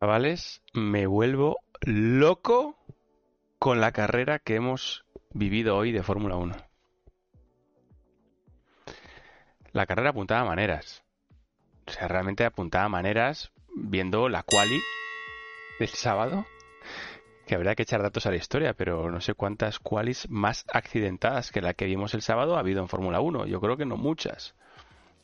Chavales, 0.00 0.62
me 0.72 1.06
vuelvo 1.06 1.58
loco 1.82 2.74
con 3.58 3.82
la 3.82 3.92
carrera 3.92 4.38
que 4.38 4.54
hemos 4.54 5.04
vivido 5.34 5.76
hoy 5.76 5.92
de 5.92 6.02
Fórmula 6.02 6.36
1. 6.36 6.56
La 9.72 9.84
carrera 9.84 10.08
apuntaba 10.08 10.40
a 10.40 10.46
maneras. 10.46 11.04
O 11.86 11.90
sea, 11.90 12.08
realmente 12.08 12.46
apuntaba 12.46 12.86
a 12.86 12.88
maneras 12.88 13.52
viendo 13.76 14.30
la 14.30 14.42
quali 14.42 14.80
del 15.78 15.90
sábado. 15.90 16.46
Que 17.46 17.56
habría 17.56 17.74
que 17.74 17.82
echar 17.82 18.00
datos 18.00 18.24
a 18.24 18.30
la 18.30 18.36
historia, 18.36 18.72
pero 18.72 19.10
no 19.10 19.20
sé 19.20 19.34
cuántas 19.34 19.78
qualis 19.78 20.30
más 20.30 20.64
accidentadas 20.72 21.52
que 21.52 21.60
la 21.60 21.74
que 21.74 21.84
vimos 21.84 22.14
el 22.14 22.22
sábado 22.22 22.56
ha 22.56 22.60
habido 22.60 22.80
en 22.80 22.88
Fórmula 22.88 23.20
1. 23.20 23.44
Yo 23.44 23.60
creo 23.60 23.76
que 23.76 23.84
no 23.84 23.98
muchas. 23.98 24.54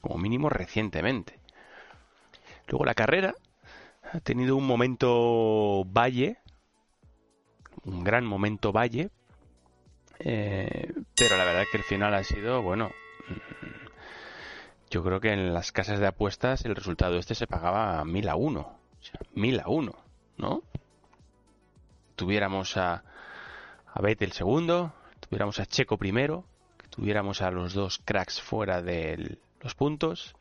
Como 0.03 0.19
mínimo 0.19 0.51
recientemente. 0.51 1.41
Luego 2.69 2.85
la 2.85 2.95
carrera 2.95 3.33
ha 4.17 4.21
tenido 4.21 4.57
un 4.57 4.67
momento 4.67 5.85
valle, 5.85 6.39
un 7.85 8.03
gran 8.03 8.25
momento 8.25 8.73
valle, 8.73 9.11
eh, 10.19 10.93
pero 11.15 11.37
la 11.37 11.45
verdad 11.45 11.63
es 11.63 11.69
que 11.71 11.77
el 11.77 11.85
final 11.85 12.15
ha 12.15 12.25
sido, 12.25 12.63
bueno, 12.63 12.91
mm, 13.29 13.87
yo 14.91 15.05
creo 15.05 15.21
que 15.21 15.33
en 15.33 15.53
las 15.53 15.71
casas 15.71 16.01
de 16.01 16.07
apuestas 16.07 16.65
el 16.65 16.75
resultado 16.75 17.19
este 17.19 17.35
se 17.35 17.47
pagaba 17.47 18.05
mil 18.05 18.29
a 18.29 18.37
uno, 18.37 18.79
o 18.99 19.03
sea, 19.03 19.21
mil 19.35 19.61
a 19.61 19.69
uno, 19.69 19.95
¿no? 20.39 20.63
Tuviéramos 22.15 22.79
a, 22.79 23.05
a 23.87 24.01
segundo, 24.33 24.95
tuviéramos 25.21 25.61
a 25.61 25.67
Checo 25.67 25.99
primero, 25.99 26.47
que 26.79 26.89
tuviéramos 26.89 27.43
a 27.43 27.51
los 27.51 27.75
dos 27.75 28.01
cracks 28.03 28.41
fuera 28.41 28.81
de 28.81 29.39
los 29.61 29.75
puntos, 29.75 30.35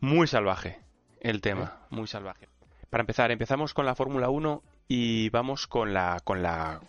muy 0.00 0.26
salvaje, 0.26 0.84
el 1.24 1.40
tema, 1.40 1.86
muy 1.90 2.06
salvaje. 2.06 2.48
Para 2.90 3.02
empezar, 3.02 3.32
empezamos 3.32 3.74
con 3.74 3.86
la 3.86 3.94
Fórmula 3.94 4.28
1 4.28 4.62
y 4.88 5.30
vamos 5.30 5.66
con 5.66 5.92
la 5.94 6.20
con 6.22 6.42
la 6.42 6.80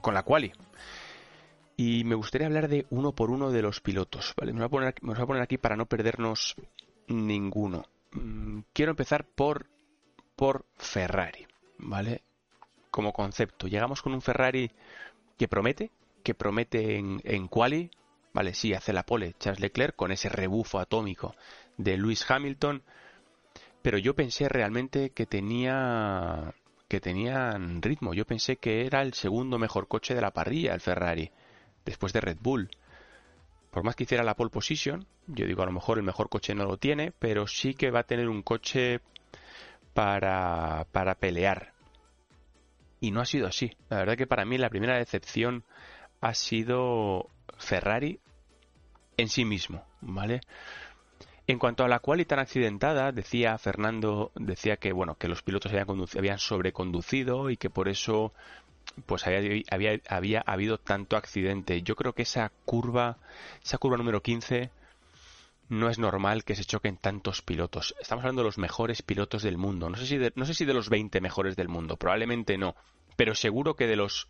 con 0.00 0.14
la 0.14 0.22
quali. 0.22 0.52
Y 1.76 2.04
me 2.04 2.14
gustaría 2.14 2.46
hablar 2.46 2.68
de 2.68 2.86
uno 2.90 3.12
por 3.12 3.30
uno 3.30 3.50
de 3.50 3.62
los 3.62 3.80
pilotos, 3.80 4.32
¿vale? 4.36 4.52
Me 4.52 4.60
voy 4.60 4.66
a 4.66 4.70
poner, 4.70 4.94
me 5.02 5.12
a 5.12 5.26
poner 5.26 5.42
aquí 5.42 5.58
para 5.58 5.74
no 5.76 5.86
perdernos 5.86 6.54
ninguno. 7.08 7.84
Mm, 8.12 8.60
quiero 8.72 8.92
empezar 8.92 9.26
por 9.26 9.66
por 10.36 10.66
Ferrari, 10.76 11.46
¿vale? 11.78 12.22
Como 12.92 13.12
concepto, 13.12 13.66
llegamos 13.66 14.02
con 14.02 14.14
un 14.14 14.22
Ferrari 14.22 14.70
que 15.36 15.48
promete, 15.48 15.90
que 16.22 16.34
promete 16.34 16.96
en, 16.96 17.20
en 17.24 17.48
quali, 17.48 17.90
¿vale? 18.32 18.54
Sí, 18.54 18.72
hace 18.72 18.92
la 18.92 19.04
pole 19.04 19.34
Charles 19.40 19.60
Leclerc 19.60 19.96
con 19.96 20.12
ese 20.12 20.28
rebufo 20.28 20.78
atómico 20.78 21.34
de 21.76 21.96
Lewis 21.96 22.24
Hamilton, 22.30 22.84
pero 23.84 23.98
yo 23.98 24.14
pensé 24.14 24.48
realmente 24.48 25.10
que 25.10 25.26
tenía 25.26 26.54
que 26.88 27.00
tenían 27.00 27.82
ritmo. 27.82 28.14
Yo 28.14 28.24
pensé 28.24 28.56
que 28.56 28.86
era 28.86 29.02
el 29.02 29.12
segundo 29.12 29.58
mejor 29.58 29.88
coche 29.88 30.14
de 30.14 30.22
la 30.22 30.30
parrilla, 30.30 30.72
el 30.72 30.80
Ferrari, 30.80 31.30
después 31.84 32.14
de 32.14 32.22
Red 32.22 32.38
Bull. 32.40 32.70
Por 33.70 33.84
más 33.84 33.94
que 33.94 34.04
hiciera 34.04 34.24
la 34.24 34.36
pole 34.36 34.48
position, 34.48 35.06
yo 35.26 35.44
digo 35.46 35.62
a 35.62 35.66
lo 35.66 35.72
mejor 35.72 35.98
el 35.98 36.04
mejor 36.04 36.30
coche 36.30 36.54
no 36.54 36.64
lo 36.64 36.78
tiene, 36.78 37.12
pero 37.18 37.46
sí 37.46 37.74
que 37.74 37.90
va 37.90 38.00
a 38.00 38.06
tener 38.06 38.30
un 38.30 38.40
coche 38.40 39.00
para, 39.92 40.86
para 40.90 41.16
pelear. 41.16 41.74
Y 43.00 43.10
no 43.10 43.20
ha 43.20 43.26
sido 43.26 43.46
así. 43.46 43.76
La 43.90 43.98
verdad 43.98 44.16
que 44.16 44.26
para 44.26 44.46
mí 44.46 44.56
la 44.56 44.70
primera 44.70 44.96
decepción 44.96 45.62
ha 46.22 46.32
sido 46.32 47.28
Ferrari 47.58 48.18
en 49.18 49.28
sí 49.28 49.44
mismo, 49.44 49.84
¿vale? 50.00 50.40
En 51.46 51.58
cuanto 51.58 51.84
a 51.84 51.88
la 51.88 51.98
quali 51.98 52.24
tan 52.24 52.38
accidentada, 52.38 53.12
decía 53.12 53.58
Fernando, 53.58 54.32
decía 54.34 54.78
que 54.78 54.92
bueno, 54.92 55.16
que 55.16 55.28
los 55.28 55.42
pilotos 55.42 55.72
habían, 55.72 56.38
sobreconducido 56.38 57.50
y 57.50 57.58
que 57.58 57.68
por 57.68 57.88
eso 57.88 58.32
pues 59.06 59.26
había, 59.26 59.62
había, 59.70 60.00
había, 60.08 60.40
habido 60.40 60.78
tanto 60.78 61.16
accidente. 61.16 61.82
Yo 61.82 61.96
creo 61.96 62.14
que 62.14 62.22
esa 62.22 62.50
curva, 62.64 63.18
esa 63.62 63.76
curva 63.76 63.98
número 63.98 64.22
15, 64.22 64.70
no 65.68 65.90
es 65.90 65.98
normal 65.98 66.44
que 66.44 66.54
se 66.54 66.64
choquen 66.64 66.96
tantos 66.96 67.42
pilotos. 67.42 67.94
Estamos 68.00 68.24
hablando 68.24 68.42
de 68.42 68.48
los 68.48 68.58
mejores 68.58 69.02
pilotos 69.02 69.42
del 69.42 69.58
mundo. 69.58 69.90
No 69.90 69.96
sé 69.96 70.06
si 70.06 70.16
de, 70.16 70.32
no 70.36 70.46
sé 70.46 70.54
si 70.54 70.64
de 70.64 70.74
los 70.74 70.88
20 70.88 71.20
mejores 71.20 71.56
del 71.56 71.68
mundo, 71.68 71.96
probablemente 71.96 72.56
no, 72.56 72.74
pero 73.16 73.34
seguro 73.34 73.74
que 73.74 73.86
de 73.86 73.96
los 73.96 74.28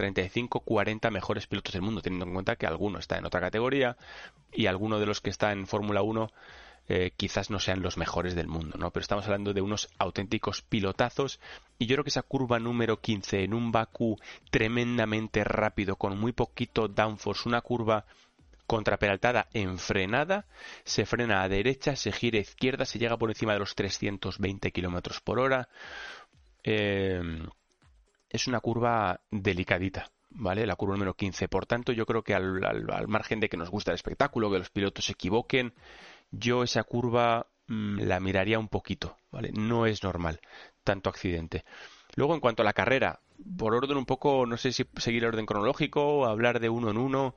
35, 0.00 0.60
40 0.60 1.10
mejores 1.10 1.46
pilotos 1.46 1.74
del 1.74 1.82
mundo, 1.82 2.00
teniendo 2.00 2.24
en 2.24 2.32
cuenta 2.32 2.56
que 2.56 2.66
alguno 2.66 2.98
está 2.98 3.18
en 3.18 3.26
otra 3.26 3.38
categoría 3.38 3.98
y 4.50 4.64
alguno 4.64 4.98
de 4.98 5.04
los 5.04 5.20
que 5.20 5.28
está 5.28 5.52
en 5.52 5.66
Fórmula 5.66 6.00
1 6.00 6.32
eh, 6.88 7.12
quizás 7.18 7.50
no 7.50 7.60
sean 7.60 7.82
los 7.82 7.98
mejores 7.98 8.34
del 8.34 8.48
mundo, 8.48 8.78
¿no? 8.78 8.90
Pero 8.90 9.02
estamos 9.02 9.26
hablando 9.26 9.52
de 9.52 9.60
unos 9.60 9.90
auténticos 9.98 10.62
pilotazos 10.62 11.38
y 11.78 11.84
yo 11.84 11.96
creo 11.96 12.04
que 12.04 12.08
esa 12.08 12.22
curva 12.22 12.58
número 12.58 12.98
15 12.98 13.44
en 13.44 13.52
un 13.52 13.72
Bakú 13.72 14.18
tremendamente 14.50 15.44
rápido, 15.44 15.96
con 15.96 16.18
muy 16.18 16.32
poquito 16.32 16.88
downforce, 16.88 17.46
una 17.46 17.60
curva 17.60 18.06
contraperaltada 18.66 19.48
en 19.52 19.78
frenada, 19.78 20.46
se 20.84 21.04
frena 21.04 21.42
a 21.42 21.48
derecha, 21.50 21.94
se 21.94 22.10
gira 22.10 22.38
a 22.38 22.42
izquierda, 22.42 22.86
se 22.86 22.98
llega 22.98 23.18
por 23.18 23.30
encima 23.30 23.52
de 23.52 23.58
los 23.58 23.74
320 23.74 24.72
kilómetros 24.72 25.20
por 25.20 25.38
hora. 25.40 25.68
Eh, 26.64 27.20
es 28.30 28.46
una 28.46 28.60
curva 28.60 29.20
delicadita, 29.30 30.10
¿vale? 30.30 30.66
La 30.66 30.76
curva 30.76 30.94
número 30.94 31.14
15. 31.14 31.48
Por 31.48 31.66
tanto, 31.66 31.92
yo 31.92 32.06
creo 32.06 32.22
que 32.22 32.34
al, 32.34 33.08
margen 33.08 33.40
de 33.40 33.48
que 33.48 33.56
nos 33.56 33.70
gusta 33.70 33.90
el 33.90 33.96
espectáculo, 33.96 34.50
que 34.50 34.58
los 34.58 34.70
pilotos 34.70 35.04
se 35.04 35.12
equivoquen, 35.12 35.74
yo 36.30 36.62
esa 36.62 36.84
curva 36.84 37.48
mmm, 37.66 37.98
la 37.98 38.20
miraría 38.20 38.58
un 38.58 38.68
poquito, 38.68 39.16
¿vale? 39.32 39.50
No 39.52 39.84
es 39.84 40.02
normal 40.04 40.40
tanto 40.84 41.10
accidente. 41.10 41.64
Luego, 42.14 42.34
en 42.34 42.40
cuanto 42.40 42.62
a 42.62 42.64
la 42.64 42.72
carrera, 42.72 43.20
por 43.58 43.74
orden 43.74 43.96
un 43.96 44.06
poco, 44.06 44.46
no 44.46 44.56
sé 44.56 44.72
si 44.72 44.86
seguir 44.96 45.24
el 45.24 45.30
orden 45.30 45.46
cronológico 45.46 46.26
hablar 46.26 46.60
de 46.60 46.68
uno 46.68 46.90
en 46.90 46.98
uno. 46.98 47.34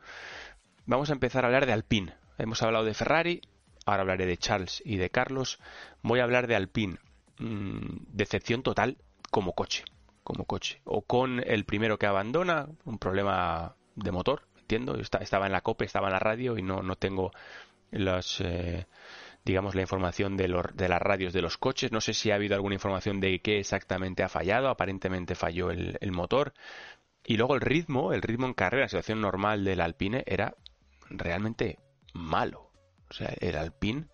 Vamos 0.86 1.10
a 1.10 1.14
empezar 1.14 1.44
a 1.44 1.48
hablar 1.48 1.66
de 1.66 1.74
Alpine. 1.74 2.14
Hemos 2.38 2.62
hablado 2.62 2.86
de 2.86 2.94
Ferrari, 2.94 3.42
ahora 3.86 4.02
hablaré 4.02 4.26
de 4.26 4.38
Charles 4.38 4.82
y 4.86 4.98
de 4.98 5.10
Carlos. 5.10 5.60
Voy 6.02 6.20
a 6.20 6.24
hablar 6.24 6.48
de 6.48 6.56
Alpine. 6.56 6.98
Mm, 7.40 8.06
decepción 8.10 8.62
total 8.62 8.98
como 9.32 9.54
coche 9.54 9.86
como 10.24 10.46
coche. 10.46 10.82
O 10.86 11.02
con 11.02 11.42
el 11.46 11.66
primero 11.66 11.98
que 11.98 12.08
abandona, 12.08 12.68
un 12.86 12.98
problema 12.98 13.76
de 13.96 14.12
motor, 14.12 14.44
entiendo. 14.60 14.96
Estaba 14.96 15.46
en 15.46 15.52
la 15.52 15.62
COPE, 15.62 15.86
estaba 15.86 16.08
en 16.08 16.14
la 16.14 16.20
radio 16.20 16.58
y 16.58 16.62
no, 16.62 16.82
no 16.82 16.96
tengo 16.96 17.32
las, 17.92 18.42
eh, 18.42 18.88
digamos, 19.46 19.76
la 19.76 19.82
información 19.82 20.38
de, 20.38 20.48
los, 20.48 20.66
de 20.76 20.90
las 20.90 21.02
radios 21.02 21.34
de 21.34 21.42
los 21.42 21.58
coches. 21.58 21.92
No 21.92 22.02
sé 22.02 22.14
si 22.14 22.32
ha 22.32 22.36
habido 22.36 22.56
alguna 22.56 22.76
información 22.76 23.20
de 23.20 23.40
qué 23.40 23.60
exactamente 23.60 24.24
ha 24.24 24.30
fallado. 24.30 24.70
Aparentemente 24.70 25.36
falló 25.36 25.70
el, 25.70 25.98
el 26.02 26.12
motor. 26.12 26.54
Y 27.26 27.38
luego 27.38 27.56
el 27.56 27.62
ritmo, 27.62 28.14
el 28.14 28.22
ritmo 28.22 28.48
en 28.48 28.54
carrera, 28.54 28.86
la 28.86 28.90
situación 28.90 29.22
normal 29.22 29.64
del 29.64 29.82
Alpine 29.82 30.24
era 30.26 30.56
realmente 31.10 31.80
malo. 32.14 32.72
O 33.10 33.14
sea, 33.14 33.34
el 33.40 33.56
Alpine, 33.56 34.08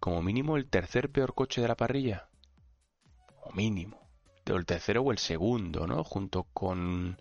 como 0.00 0.22
mínimo, 0.22 0.56
el 0.56 0.66
tercer 0.66 1.10
peor 1.10 1.34
coche 1.34 1.60
de 1.60 1.68
la 1.68 1.76
parrilla 1.76 2.28
mínimo. 3.54 4.00
El 4.44 4.64
tercero 4.64 5.02
o 5.02 5.12
el 5.12 5.18
segundo, 5.18 5.86
¿no? 5.86 6.04
Junto 6.04 6.44
con 6.52 7.18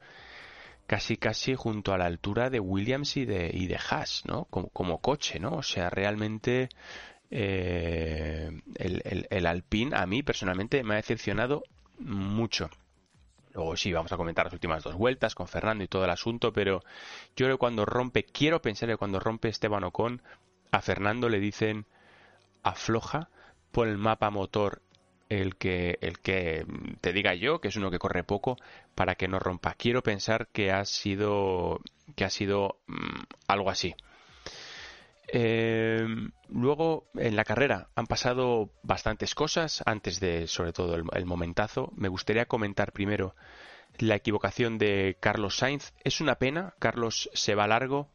casi 0.88 1.18
casi 1.18 1.56
junto 1.56 1.94
a 1.94 1.98
la 1.98 2.06
altura 2.06 2.50
de 2.50 2.60
Williams 2.60 3.18
y 3.18 3.26
de, 3.26 3.50
y 3.52 3.68
de 3.68 3.78
Haas, 3.78 4.24
¿no? 4.26 4.46
Como, 4.46 4.70
como 4.70 5.00
coche, 5.02 5.40
¿no? 5.40 5.54
O 5.54 5.64
sea, 5.64 5.90
realmente 5.90 6.70
eh, 7.32 8.52
el, 8.76 9.02
el, 9.04 9.28
el, 9.30 9.46
Alpine 9.48 9.96
a 9.96 10.06
mí 10.06 10.22
personalmente 10.22 10.84
me 10.84 10.94
ha 10.94 10.98
decepcionado 10.98 11.64
mucho. 11.98 12.70
Luego 13.54 13.76
sí, 13.78 13.92
vamos 13.94 14.12
a 14.12 14.18
comentar 14.18 14.46
las 14.46 14.54
últimas 14.54 14.84
dos 14.84 14.96
vueltas 14.96 15.34
con 15.34 15.48
Fernando 15.48 15.84
y 15.84 15.88
todo 15.88 16.04
el 16.04 16.12
asunto, 16.12 16.54
pero 16.54 16.82
yo 17.36 17.46
creo 17.46 17.56
que 17.56 17.60
cuando 17.60 17.86
rompe, 17.86 18.24
quiero 18.24 18.62
pensar 18.62 18.90
que 18.90 18.98
cuando 18.98 19.20
rompe 19.20 19.48
Esteban 19.48 19.86
Ocon, 19.86 20.22
a 20.72 20.82
Fernando 20.82 21.30
le 21.30 21.40
dicen 21.40 21.88
afloja, 22.64 23.30
por 23.72 23.88
el 23.88 23.98
mapa 23.98 24.30
motor 24.30 24.82
el 25.30 25.56
que, 25.56 25.98
el 26.02 26.20
que 26.20 26.66
te 27.02 27.14
diga 27.14 27.34
yo, 27.34 27.60
que 27.60 27.70
es 27.70 27.76
uno 27.76 27.92
que 27.92 28.00
corre 28.00 28.24
poco, 28.24 28.58
para 28.96 29.16
que 29.16 29.28
no 29.28 29.40
rompa. 29.40 29.76
Quiero 29.76 30.04
pensar 30.04 30.48
que 30.48 30.72
ha 30.72 30.86
sido, 30.86 31.82
que 32.16 32.26
ha 32.26 32.30
sido 32.30 32.78
mmm, 32.88 33.24
algo 33.48 33.70
así. 33.70 33.96
Eh, 35.28 36.06
luego, 36.50 37.08
en 37.16 37.36
la 37.36 37.44
carrera 37.44 37.90
han 37.96 38.08
pasado 38.08 38.70
bastantes 38.84 39.34
cosas 39.34 39.82
antes 39.86 40.20
de, 40.20 40.48
sobre 40.48 40.72
todo, 40.72 40.96
el, 40.96 41.04
el 41.14 41.26
momentazo. 41.26 41.92
Me 41.96 42.10
gustaría 42.10 42.46
comentar 42.46 42.92
primero 42.92 43.36
la 43.98 44.16
equivocación 44.16 44.78
de 44.78 45.18
Carlos 45.20 45.58
Sainz. 45.58 45.94
Es 46.04 46.22
una 46.22 46.36
pena, 46.36 46.76
Carlos 46.80 47.30
se 47.34 47.56
va 47.56 47.68
largo, 47.68 48.10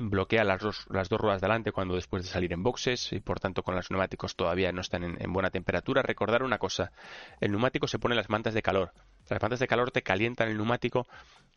bloquea 0.00 0.44
las 0.44 0.60
dos, 0.60 0.86
las 0.90 1.08
dos 1.08 1.20
ruedas 1.20 1.40
delante 1.40 1.72
cuando 1.72 1.94
después 1.94 2.24
de 2.24 2.28
salir 2.28 2.52
en 2.52 2.62
boxes 2.62 3.12
y 3.12 3.20
por 3.20 3.40
tanto 3.40 3.62
con 3.62 3.74
los 3.74 3.90
neumáticos 3.90 4.36
todavía 4.36 4.72
no 4.72 4.80
están 4.80 5.04
en, 5.04 5.16
en, 5.20 5.32
buena 5.32 5.50
temperatura. 5.50 6.02
Recordar 6.02 6.42
una 6.42 6.58
cosa, 6.58 6.92
el 7.40 7.50
neumático 7.50 7.86
se 7.86 7.98
pone 7.98 8.14
las 8.14 8.28
mantas 8.28 8.54
de 8.54 8.62
calor, 8.62 8.92
Las 9.28 9.40
bandas 9.40 9.60
de 9.60 9.68
calor 9.68 9.90
te 9.90 10.02
calientan 10.02 10.48
el 10.48 10.56
neumático, 10.56 11.06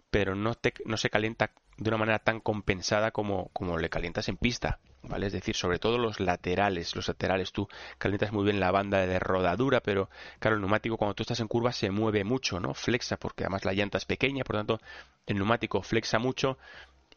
pero 0.10 0.36
no, 0.36 0.56
te, 0.56 0.74
no 0.86 0.98
se 0.98 1.10
calienta 1.10 1.52
de 1.78 1.90
una 1.90 1.98
manera 1.98 2.20
tan 2.20 2.40
compensada 2.40 3.12
como, 3.12 3.50
como 3.54 3.78
le 3.78 3.90
calientas 3.90 4.30
en 4.30 4.38
pista, 4.38 4.80
¿vale? 5.04 5.28
Es 5.28 5.34
decir, 5.34 5.56
sobre 5.56 5.80
todo 5.80 5.98
los 5.98 6.20
laterales, 6.20 6.96
los 6.96 7.08
laterales 7.08 7.52
tú 7.52 7.68
calientas 7.98 8.32
muy 8.32 8.44
bien 8.44 8.60
la 8.60 8.72
banda 8.72 9.06
de 9.06 9.20
rodadura, 9.20 9.82
pero 9.82 10.10
claro, 10.40 10.56
el 10.56 10.62
neumático 10.62 10.98
cuando 10.98 11.14
tú 11.14 11.24
estás 11.24 11.40
en 11.40 11.48
curva 11.48 11.72
se 11.72 11.92
mueve 11.92 12.24
mucho, 12.24 12.60
¿no? 12.60 12.74
Flexa, 12.74 13.18
porque 13.18 13.44
además 13.44 13.66
la 13.66 13.74
llanta 13.74 13.98
es 13.98 14.06
pequeña, 14.06 14.44
por 14.44 14.56
tanto 14.56 14.80
el 15.28 15.36
neumático 15.36 15.82
flexa 15.82 16.20
mucho 16.20 16.58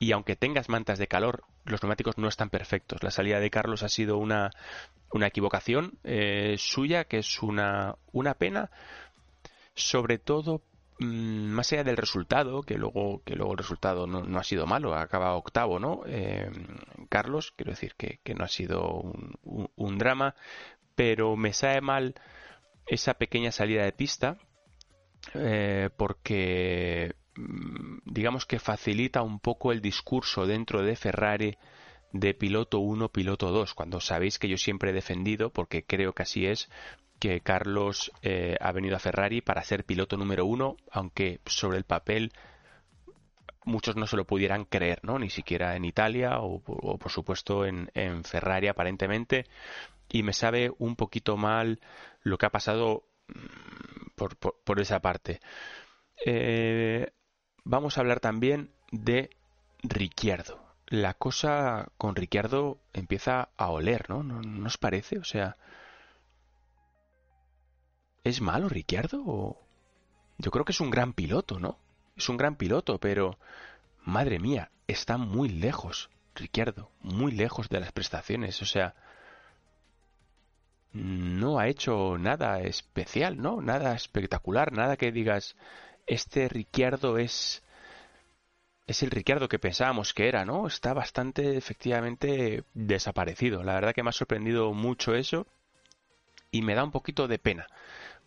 y 0.01 0.11
aunque 0.11 0.35
tengas 0.35 0.69
mantas 0.69 0.99
de 0.99 1.07
calor, 1.07 1.45
los 1.65 1.81
neumáticos 1.83 2.19
no 2.19 2.27
están 2.27 2.51
perfectos. 2.51 3.05
La 3.05 3.13
salida 3.13 3.39
de 3.39 3.51
Carlos 3.51 3.85
ha 3.85 3.89
sido 3.89 4.19
una, 4.19 4.51
una 5.13 5.29
equivocación 5.29 5.99
eh, 6.03 6.57
suya, 6.59 7.05
que 7.05 7.19
es 7.19 7.41
una, 7.41 7.95
una 8.11 8.35
pena, 8.35 8.73
sobre 9.75 10.19
todo 10.19 10.63
Mm, 11.01 11.47
más 11.53 11.73
allá 11.73 11.83
del 11.83 11.97
resultado, 11.97 12.63
que 12.63 12.77
luego, 12.77 13.23
que 13.25 13.35
luego 13.35 13.53
el 13.53 13.59
resultado 13.59 14.07
no, 14.07 14.39
ha 14.39 14.45
sido 14.45 14.67
malo, 14.67 14.95
ha 14.95 15.01
acabado 15.01 15.39
octavo, 15.39 15.79
¿no? 15.79 16.03
Eh, 16.07 16.51
Carlos, 17.09 17.53
quiero 17.57 17.73
decir 17.73 17.95
que, 17.97 18.21
no 18.35 18.45
ha 18.45 18.49
sido 18.49 19.13
un, 19.43 19.99
drama, 19.99 20.35
pero 20.95 21.37
me 21.37 21.55
sabe 21.55 21.81
mal 21.81 22.15
esa 22.87 23.15
pequeña 23.15 23.51
salida 23.51 23.85
de 23.85 23.93
pista, 23.93 24.37
eh, 25.35 25.89
porque 25.97 27.15
digamos 28.05 28.47
que 28.47 28.59
facilita 28.59 29.23
un 29.23 29.41
poco 29.41 29.73
el 29.73 29.81
discurso 29.81 30.47
dentro 30.47 30.83
de 30.83 30.97
Ferrari 30.97 31.57
de 32.13 32.35
piloto 32.35 32.81
1, 32.81 33.09
piloto 33.11 33.51
2, 33.51 33.75
cuando 33.75 34.01
sabéis 34.01 34.39
que 34.39 34.49
yo 34.49 34.57
siempre 34.57 34.91
he 34.91 34.95
defendido, 34.95 35.51
porque 35.51 35.85
creo 35.85 36.13
que 36.13 36.23
así 36.23 36.47
es, 36.47 36.69
que 37.21 37.41
Carlos 37.41 38.11
eh, 38.23 38.57
ha 38.61 38.73
venido 38.73 38.97
a 38.97 39.01
Ferrari 39.01 39.43
para 39.43 39.63
ser 39.63 39.85
piloto 39.85 40.17
número 40.17 40.47
uno, 40.47 40.77
aunque 40.91 41.41
sobre 41.47 41.79
el 41.79 41.85
papel 41.85 42.33
muchos 43.65 43.97
no 43.97 44.07
se 44.07 44.17
lo 44.17 44.27
pudieran 44.27 44.65
creer, 44.65 45.01
¿no? 45.03 45.19
Ni 45.19 45.31
siquiera 45.31 45.77
en 45.77 45.85
Italia 45.85 46.39
o, 46.41 46.61
por 46.61 47.11
supuesto 47.11 47.67
en, 47.67 47.89
Ferrari 48.25 48.69
aparentemente. 48.69 49.45
Y 50.09 50.23
me 50.23 50.33
sabe 50.33 50.73
un 50.79 50.97
poquito 50.97 51.37
mal 51.37 51.81
lo 52.23 52.39
que 52.39 52.47
ha 52.47 52.51
pasado 52.51 53.05
mm, 53.29 54.17
por, 54.65 54.81
esa 54.81 55.01
parte. 55.01 55.41
Eh, 56.25 57.13
vamos 57.65 57.97
a 57.97 58.01
hablar 58.01 58.21
también 58.21 58.71
de 58.93 59.31
Ricciardo. 59.83 60.61
La 60.87 61.15
cosa 61.15 61.89
con 61.97 62.17
Ricciardo 62.17 62.79
empieza 62.93 63.51
a 63.57 63.71
oler, 63.71 64.11
¿no? 64.11 64.23
¿No, 64.23 64.43
¿No 64.43 64.67
os 64.67 64.79
parece? 64.79 65.19
O 65.19 65.25
sea, 65.25 65.57
¿Es 68.23 68.41
malo 68.41 68.69
Ricciardo? 68.69 69.57
Yo 70.39 70.51
creo 70.51 70.65
que 70.65 70.73
es 70.73 70.81
un 70.81 70.91
gran 70.91 71.15
piloto, 71.15 71.59
¿no? 71.59 71.79
Es 72.17 72.29
un 72.29 72.37
gran 72.37 72.57
piloto, 72.57 72.99
pero... 72.99 73.39
Madre 74.03 74.39
mía, 74.39 74.71
está 74.87 75.19
muy 75.19 75.49
lejos, 75.49 76.11
Ricciardo, 76.35 76.91
muy 77.03 77.33
lejos 77.33 77.69
de 77.69 77.81
las 77.81 77.93
prestaciones. 77.93 78.61
O 78.63 78.67
sea, 78.67 78.95
no 80.93 81.59
ha 81.59 81.69
hecho 81.69 82.19
nada 82.19 82.61
especial, 82.61 83.41
¿no? 83.41 83.61
Nada 83.61 83.95
espectacular, 83.95 84.73
nada 84.73 84.97
que 84.97 85.13
digas, 85.13 85.57
este 86.13 86.49
Ricciardo 86.49 87.19
es 87.19 87.63
es 88.87 89.03
el 89.05 89.11
Ricciardo 89.11 89.49
que 89.49 89.61
pensábamos 89.61 90.13
que 90.13 90.29
era, 90.29 90.45
¿no? 90.45 90.67
Está 90.67 90.93
bastante 90.95 91.57
efectivamente 91.57 92.65
desaparecido. 92.75 93.63
La 93.63 93.75
verdad 93.75 93.95
que 93.95 94.03
me 94.03 94.11
ha 94.11 94.13
sorprendido 94.13 94.73
mucho 94.73 95.15
eso 95.15 95.47
y 96.51 96.63
me 96.63 96.75
da 96.75 96.83
un 96.83 96.91
poquito 96.91 97.29
de 97.29 97.39
pena 97.39 97.69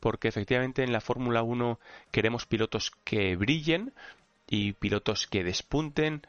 porque 0.03 0.27
efectivamente 0.27 0.83
en 0.83 0.91
la 0.91 0.99
Fórmula 0.99 1.43
1 1.43 1.79
queremos 2.11 2.45
pilotos 2.45 2.91
que 3.05 3.37
brillen 3.37 3.93
y 4.49 4.73
pilotos 4.73 5.27
que 5.27 5.45
despunten, 5.45 6.27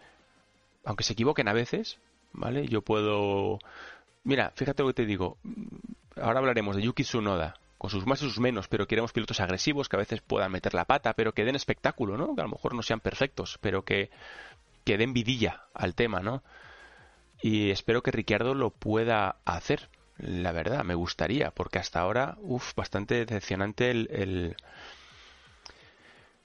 aunque 0.84 1.02
se 1.02 1.14
equivoquen 1.14 1.48
a 1.48 1.52
veces, 1.52 1.98
¿vale? 2.32 2.68
Yo 2.68 2.82
puedo... 2.82 3.58
Mira, 4.22 4.52
fíjate 4.54 4.84
lo 4.84 4.90
que 4.90 4.94
te 4.94 5.06
digo. 5.06 5.38
Ahora 6.14 6.38
hablaremos 6.38 6.76
de 6.76 6.82
Yuki 6.82 7.02
Tsunoda, 7.02 7.56
con 7.84 7.90
sus 7.90 8.06
más 8.06 8.22
y 8.22 8.24
sus 8.24 8.40
menos, 8.40 8.66
pero 8.66 8.86
queremos 8.86 9.12
pilotos 9.12 9.40
agresivos 9.40 9.90
que 9.90 9.96
a 9.96 9.98
veces 9.98 10.22
puedan 10.22 10.50
meter 10.50 10.72
la 10.72 10.86
pata, 10.86 11.12
pero 11.12 11.34
que 11.34 11.44
den 11.44 11.54
espectáculo, 11.54 12.16
¿no? 12.16 12.34
Que 12.34 12.40
a 12.40 12.44
lo 12.44 12.48
mejor 12.52 12.74
no 12.74 12.82
sean 12.82 13.00
perfectos, 13.00 13.58
pero 13.60 13.84
que, 13.84 14.08
que 14.84 14.96
den 14.96 15.12
vidilla 15.12 15.64
al 15.74 15.94
tema, 15.94 16.20
¿no? 16.20 16.42
Y 17.42 17.72
espero 17.72 18.02
que 18.02 18.10
Ricciardo 18.10 18.54
lo 18.54 18.70
pueda 18.70 19.36
hacer 19.44 19.90
la 20.16 20.52
verdad, 20.52 20.82
me 20.82 20.94
gustaría, 20.94 21.50
porque 21.50 21.78
hasta 21.78 22.00
ahora, 22.00 22.38
uff, 22.40 22.74
bastante 22.74 23.16
decepcionante 23.16 23.90
el, 23.90 24.08
el, 24.10 24.56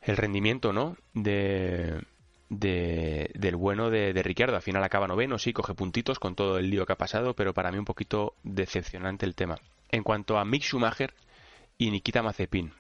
el 0.02 0.18
rendimiento, 0.18 0.74
¿no? 0.74 0.98
De, 1.14 2.04
de, 2.50 3.32
del 3.34 3.56
bueno 3.56 3.90
de, 3.90 4.12
de 4.12 4.24
Ricciardo. 4.24 4.58
Al 4.58 4.62
final 4.62 4.84
acaba 4.84 5.08
noveno, 5.08 5.38
sí, 5.38 5.54
coge 5.54 5.74
puntitos 5.74 6.20
con 6.20 6.36
todo 6.36 6.58
el 6.58 6.70
lío 6.70 6.86
que 6.86 6.92
ha 6.92 6.98
pasado, 6.98 7.34
pero 7.34 7.54
para 7.54 7.72
mí 7.72 7.78
un 7.78 7.86
poquito 7.86 8.34
decepcionante 8.44 9.26
el 9.26 9.36
tema. 9.36 9.56
En 9.90 10.04
cuanto 10.04 10.38
a 10.38 10.44
Mick 10.44 10.64
Schumacher 10.64 11.14
y 11.80 11.90
Nikita 11.90 12.22
Mazepin. 12.22 12.74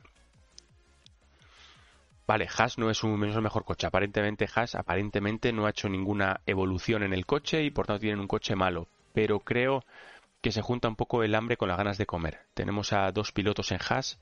Vale, 2.27 2.47
Haas 2.55 2.77
no 2.77 2.91
es, 2.91 3.03
un, 3.03 3.19
no 3.19 3.25
el 3.25 3.41
mejor 3.41 3.63
coche. 3.63 3.87
Aparentemente 3.87 4.47
Haas 4.53 4.75
aparentemente 4.75 5.51
no 5.51 5.65
ha 5.65 5.71
hecho 5.71 5.89
ninguna 5.89 6.41
evolución 6.45 7.01
en 7.01 7.13
el 7.13 7.25
coche 7.25 7.63
y 7.63 7.71
por 7.71 7.87
tanto 7.87 8.01
tienen 8.01 8.19
un 8.19 8.27
coche 8.27 8.55
malo. 8.55 8.87
Pero 9.13 9.39
creo 9.39 9.83
que 10.41 10.51
se 10.51 10.61
junta 10.61 10.89
un 10.89 10.95
poco 10.95 11.23
el 11.23 11.33
hambre 11.33 11.57
con 11.57 11.69
las 11.69 11.77
ganas 11.77 11.97
de 11.97 12.05
comer. 12.05 12.41
Tenemos 12.53 12.93
a 12.93 13.11
dos 13.11 13.31
pilotos 13.31 13.71
en 13.71 13.79
Haas, 13.89 14.19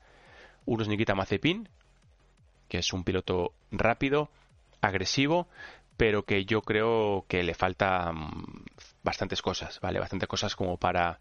uno 0.64 0.82
es 0.82 0.88
Nikita 0.88 1.14
Mazepin, 1.14 1.68
que 2.68 2.78
es 2.78 2.92
un 2.92 3.02
piloto 3.02 3.52
rápido, 3.72 4.30
agresivo, 4.80 5.48
pero 5.96 6.24
que 6.24 6.44
yo 6.44 6.62
creo 6.62 7.24
que 7.28 7.42
le 7.42 7.54
falta 7.54 8.12
mm, 8.12 8.64
bastantes 9.02 9.42
cosas, 9.42 9.80
¿vale? 9.80 9.98
Bastantes 9.98 10.28
cosas 10.28 10.54
como 10.54 10.76
para 10.76 11.18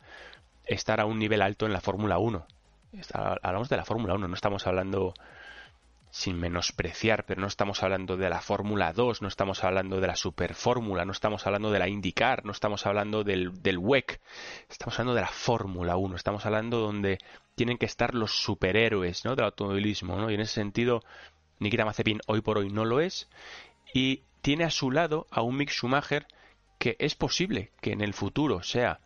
estar 0.66 1.02
a 1.02 1.06
un 1.06 1.18
nivel 1.18 1.42
alto 1.42 1.66
en 1.66 1.74
la 1.74 1.82
Fórmula 1.82 2.20
1. 2.20 2.46
Hablamos 3.14 3.70
de 3.70 3.78
la 3.78 3.86
Fórmula 3.86 4.14
1, 4.16 4.28
no 4.28 4.34
estamos 4.34 4.66
hablando 4.66 5.14
sin 6.10 6.40
menospreciar, 6.40 7.26
pero 7.26 7.42
no 7.42 7.48
estamos 7.48 7.84
hablando 7.84 8.18
de 8.18 8.30
la 8.30 8.42
Fórmula 8.42 8.94
2, 8.94 9.22
no 9.22 9.28
estamos 9.28 9.64
hablando 9.64 10.00
de 10.00 10.08
la 10.08 10.16
Superfórmula, 10.16 11.06
no 11.06 11.12
estamos 11.12 11.46
hablando 11.46 11.70
de 11.70 11.80
la 11.80 11.90
IndyCar, 11.90 12.46
no 12.46 12.52
estamos 12.52 12.86
hablando 12.86 13.24
del, 13.24 13.62
del 13.62 13.78
WEC, 13.78 14.22
estamos 14.70 14.96
hablando 14.96 15.16
de 15.16 15.22
la 15.22 15.28
Fórmula 15.28 15.98
1, 15.98 16.16
estamos 16.16 16.46
hablando 16.46 16.80
donde 16.80 17.20
tienen 17.56 17.78
que 17.78 17.86
estar 17.86 18.16
los 18.16 18.32
superhéroes 18.32 19.26
¿no? 19.26 19.36
del 19.36 19.46
automovilismo, 19.46 20.16
¿no? 20.16 20.32
y 20.32 20.36
en 20.36 20.42
ese 20.42 20.54
sentido 20.54 21.04
Nikita 21.60 21.86
Mazepin 21.86 22.22
hoy 22.28 22.42
por 22.42 22.58
hoy 22.58 22.70
no 22.70 22.86
lo 22.86 23.02
es, 23.02 23.30
y 23.94 24.24
tiene 24.42 24.64
a 24.64 24.70
su 24.70 24.92
lado 24.92 25.28
a 25.30 25.42
un 25.42 25.58
Mick 25.58 25.72
Schumacher 25.72 26.28
que 26.80 26.96
es 27.00 27.16
posible 27.16 27.72
que 27.82 27.92
en 27.92 28.02
el 28.02 28.14
futuro 28.14 28.64
sea 28.64 29.02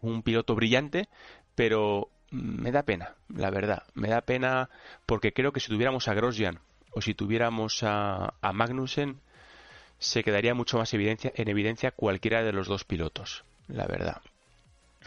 un 0.00 0.22
piloto 0.22 0.54
brillante, 0.54 1.08
pero 1.54 2.10
me 2.30 2.70
da 2.70 2.82
pena, 2.84 3.14
la 3.28 3.50
verdad. 3.50 3.82
Me 3.94 4.08
da 4.08 4.20
pena 4.20 4.70
porque 5.06 5.32
creo 5.32 5.52
que 5.52 5.60
si 5.60 5.68
tuviéramos 5.68 6.08
a 6.08 6.14
Grosjean 6.14 6.60
o 6.92 7.00
si 7.00 7.14
tuviéramos 7.14 7.82
a, 7.82 8.34
Magnussen, 8.52 9.20
se 9.98 10.24
quedaría 10.24 10.54
mucho 10.54 10.78
más 10.78 10.92
evidencia, 10.94 11.32
en 11.34 11.48
evidencia 11.48 11.90
cualquiera 11.90 12.42
de 12.42 12.52
los 12.52 12.68
dos 12.68 12.84
pilotos, 12.84 13.44
la 13.68 13.86
verdad. 13.86 14.22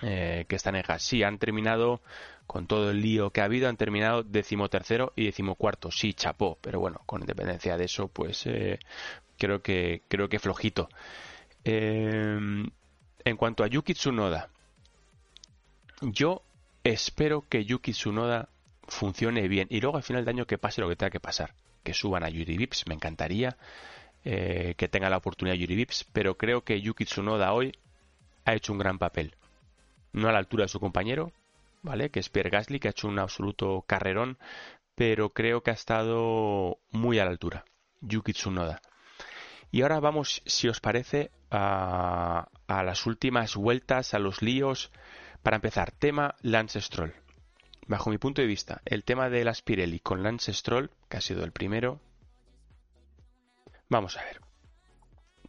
Eh, 0.02 0.46
que 0.48 0.56
están 0.56 0.76
en 0.76 0.84
Haas. 0.88 1.04
Sí, 1.04 1.24
han 1.24 1.38
terminado 1.38 2.02
con 2.48 2.68
todo 2.68 2.92
el 2.92 3.02
lío 3.02 3.30
que 3.30 3.42
ha 3.42 3.46
habido, 3.46 3.70
han 3.70 3.78
terminado 3.78 4.24
decimotercero 4.24 5.14
y 5.16 5.26
decimocuarto. 5.26 5.92
Sí, 5.92 6.14
chapó, 6.14 6.58
pero 6.62 6.80
bueno, 6.80 7.02
con 7.06 7.22
independencia 7.22 7.78
de 7.78 7.86
eso, 7.86 8.08
pues 8.08 8.46
eh, 8.48 8.80
creo 9.38 9.62
que 9.62 10.02
creo 10.08 10.28
que 10.30 10.40
flojito. 10.40 10.90
Eh, 11.64 12.38
en 13.26 13.38
cuanto 13.38 13.64
a 13.64 13.68
Yuki 13.68 13.94
Tsunoda, 13.94 14.50
yo 16.02 16.44
Espero 16.84 17.46
que 17.48 17.64
Yuki 17.64 17.94
Tsunoda 17.94 18.50
funcione 18.88 19.48
bien 19.48 19.68
y 19.70 19.80
luego 19.80 19.96
al 19.96 20.04
final 20.04 20.26
del 20.26 20.36
año 20.36 20.46
que 20.46 20.58
pase 20.58 20.82
lo 20.82 20.90
que 20.90 20.98
tenga 20.98 21.12
que 21.12 21.22
pasar. 21.22 21.54
Que 21.82 21.94
suban 21.94 22.24
a 22.24 22.30
Yuri 22.30 22.58
Vips, 22.58 22.88
me 22.88 22.96
encantaría 22.96 23.58
eh, 24.26 24.76
que 24.78 24.90
tenga 24.90 25.10
la 25.10 25.18
oportunidad 25.18 25.56
Yuri 25.56 25.76
Vips, 25.76 26.06
pero 26.12 26.38
creo 26.38 26.64
que 26.64 26.82
Yuki 26.82 27.06
Tsunoda 27.06 27.54
hoy 27.54 27.72
ha 28.44 28.54
hecho 28.54 28.74
un 28.74 28.80
gran 28.80 29.00
papel. 29.00 29.36
No 30.12 30.28
a 30.28 30.34
la 30.34 30.40
altura 30.40 30.66
de 30.66 30.70
su 30.70 30.82
compañero, 30.82 31.32
¿vale? 31.84 32.10
Que 32.10 32.20
es 32.20 32.30
Pierre 32.30 32.50
Gasly, 32.50 32.80
que 32.80 32.90
ha 32.90 32.92
hecho 32.92 33.08
un 33.08 33.18
absoluto 33.18 33.84
carrerón, 33.88 34.38
pero 34.96 35.30
creo 35.30 35.64
que 35.64 35.72
ha 35.72 35.76
estado 35.76 36.80
muy 36.92 37.18
a 37.18 37.26
la 37.26 37.32
altura. 37.32 37.64
Yuki 38.02 38.34
Tsunoda. 38.34 38.82
Y 39.72 39.82
ahora 39.82 40.02
vamos, 40.02 40.44
si 40.46 40.68
os 40.68 40.82
parece, 40.82 41.32
a 41.50 42.48
las 42.68 43.06
últimas 43.06 43.56
vueltas, 43.56 44.14
a 44.14 44.20
los 44.20 44.42
líos 44.42 44.92
para 45.44 45.58
empezar, 45.58 45.92
tema 45.92 46.36
Lance 46.42 46.80
Stroll. 46.80 47.14
Bajo 47.86 48.10
mi 48.10 48.18
punto 48.18 48.42
de 48.42 48.48
vista, 48.48 48.82
el 48.86 49.04
tema 49.04 49.30
de 49.30 49.44
las 49.44 49.62
Pirelli 49.62 50.00
con 50.00 50.24
Lance 50.24 50.54
Stroll, 50.54 50.90
que 51.10 51.18
ha 51.18 51.22
sido 51.22 51.44
el 51.44 51.52
primero. 51.52 52.00
Vamos 53.90 54.18
a 54.18 54.24
ver. 54.24 54.40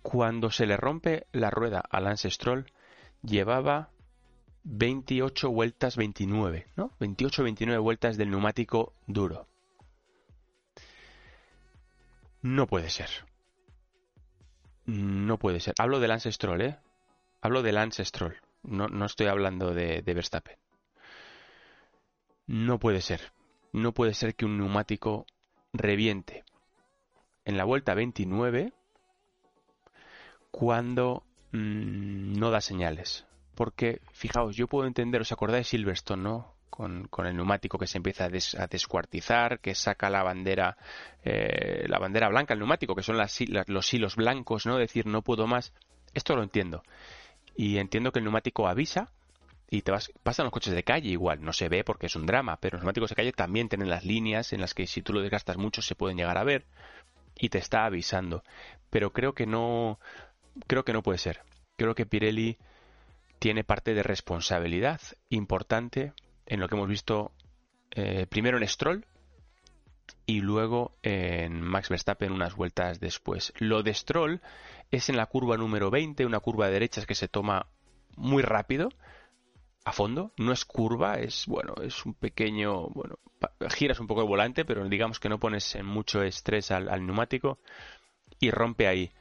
Cuando 0.02 0.50
se 0.50 0.66
le 0.66 0.76
rompe 0.76 1.26
la 1.32 1.50
rueda 1.50 1.80
a 1.88 2.00
Lance 2.00 2.28
Stroll, 2.28 2.66
llevaba 3.22 3.90
28 4.64 5.50
vueltas 5.50 5.96
29, 5.96 6.66
¿no? 6.74 6.90
28-29 6.98 7.80
vueltas 7.80 8.16
del 8.16 8.30
neumático 8.30 8.94
duro. 9.06 9.46
No 12.42 12.66
puede 12.66 12.90
ser. 12.90 13.08
No 14.86 15.38
puede 15.38 15.60
ser. 15.60 15.74
Hablo 15.78 16.00
del 16.00 16.08
Lance 16.08 16.32
Stroll, 16.32 16.60
¿eh? 16.62 16.78
Hablo 17.40 17.62
del 17.62 17.76
Lance 17.76 18.04
Stroll. 18.04 18.36
No, 18.64 19.04
estoy 19.04 19.26
hablando 19.26 19.74
de, 19.74 20.02
Verstappen. 20.02 20.56
No 22.46 22.78
puede 22.78 23.00
ser. 23.00 23.32
No 23.72 23.92
puede 23.92 24.14
ser 24.14 24.34
que 24.34 24.44
un 24.44 24.58
neumático 24.58 25.26
reviente 25.72 26.44
en 27.44 27.56
la 27.56 27.64
vuelta 27.64 27.94
29 27.94 28.72
cuando 30.50 31.24
mmm, 31.52 32.38
no 32.38 32.50
da 32.50 32.60
señales. 32.60 33.26
Porque, 33.54 34.00
fijaos, 34.12 34.56
yo 34.56 34.66
puedo 34.66 34.86
entender, 34.86 35.20
¿os 35.20 35.32
acordáis 35.32 35.68
Silverstone, 35.68 36.22
no? 36.22 36.54
Con, 36.70 37.06
con, 37.06 37.26
el 37.26 37.36
neumático 37.36 37.78
que 37.78 37.86
se 37.86 37.98
empieza 37.98 38.24
a, 38.24 38.28
des, 38.28 38.56
a 38.56 38.66
descuartizar, 38.66 39.60
que 39.60 39.76
saca 39.76 40.10
la 40.10 40.24
bandera, 40.24 40.76
eh, 41.22 41.84
la 41.88 42.00
bandera 42.00 42.28
blanca, 42.28 42.54
el 42.54 42.58
neumático, 42.58 42.96
que 42.96 43.02
son 43.04 43.16
las, 43.16 43.38
los 43.68 43.94
hilos 43.94 44.16
blancos, 44.16 44.66
¿no? 44.66 44.76
Decir, 44.76 45.06
no 45.06 45.22
puedo 45.22 45.46
más. 45.46 45.72
Esto 46.14 46.34
lo 46.34 46.42
entiendo. 46.42 46.82
Y 47.56 47.78
entiendo 47.78 48.12
que 48.12 48.18
el 48.18 48.24
neumático 48.24 48.66
avisa 48.66 49.10
y 49.70 49.82
te 49.82 49.90
vas, 49.90 50.12
pasan 50.22 50.44
los 50.44 50.52
coches 50.52 50.74
de 50.74 50.84
calle 50.84 51.08
igual, 51.08 51.42
no 51.42 51.52
se 51.52 51.68
ve 51.68 51.84
porque 51.84 52.06
es 52.06 52.16
un 52.16 52.26
drama, 52.26 52.58
pero 52.60 52.76
los 52.76 52.82
neumáticos 52.82 53.10
de 53.10 53.16
calle 53.16 53.32
también 53.32 53.68
tienen 53.68 53.90
las 53.90 54.04
líneas 54.04 54.52
en 54.52 54.60
las 54.60 54.74
que 54.74 54.86
si 54.86 55.02
tú 55.02 55.12
lo 55.12 55.20
desgastas 55.20 55.56
mucho 55.56 55.82
se 55.82 55.94
pueden 55.94 56.16
llegar 56.16 56.38
a 56.38 56.44
ver 56.44 56.66
y 57.36 57.48
te 57.48 57.58
está 57.58 57.84
avisando. 57.84 58.42
Pero 58.90 59.12
creo 59.12 59.34
que 59.34 59.46
no, 59.46 59.98
creo 60.66 60.84
que 60.84 60.92
no 60.92 61.02
puede 61.02 61.18
ser. 61.18 61.42
Creo 61.76 61.94
que 61.94 62.06
Pirelli 62.06 62.58
tiene 63.38 63.64
parte 63.64 63.94
de 63.94 64.02
responsabilidad 64.02 65.00
importante 65.28 66.12
en 66.46 66.60
lo 66.60 66.68
que 66.68 66.76
hemos 66.76 66.88
visto 66.88 67.32
eh, 67.90 68.26
primero 68.28 68.58
en 68.58 68.68
Stroll 68.68 69.04
y 70.26 70.40
luego 70.40 70.96
en 71.02 71.60
Max 71.60 71.88
Verstappen 71.88 72.32
unas 72.32 72.54
vueltas 72.54 73.00
después. 73.00 73.52
Lo 73.58 73.82
de 73.82 73.92
Stroll 73.92 74.40
es 74.90 75.08
en 75.08 75.16
la 75.16 75.26
curva 75.26 75.56
número 75.56 75.90
20, 75.90 76.26
una 76.26 76.40
curva 76.40 76.66
de 76.66 76.74
derechas 76.74 77.06
que 77.06 77.14
se 77.14 77.28
toma 77.28 77.66
muy 78.16 78.42
rápido, 78.42 78.90
a 79.84 79.92
fondo, 79.92 80.32
no 80.38 80.52
es 80.52 80.64
curva, 80.64 81.18
es 81.18 81.46
bueno, 81.46 81.74
es 81.82 82.06
un 82.06 82.14
pequeño, 82.14 82.88
bueno, 82.88 83.18
giras 83.70 84.00
un 84.00 84.06
poco 84.06 84.22
el 84.22 84.28
volante, 84.28 84.64
pero 84.64 84.88
digamos 84.88 85.20
que 85.20 85.28
no 85.28 85.38
pones 85.38 85.76
mucho 85.84 86.22
estrés 86.22 86.70
al, 86.70 86.88
al 86.88 87.06
neumático 87.06 87.58
y 88.40 88.50
rompe 88.50 88.86
ahí. 88.86 89.12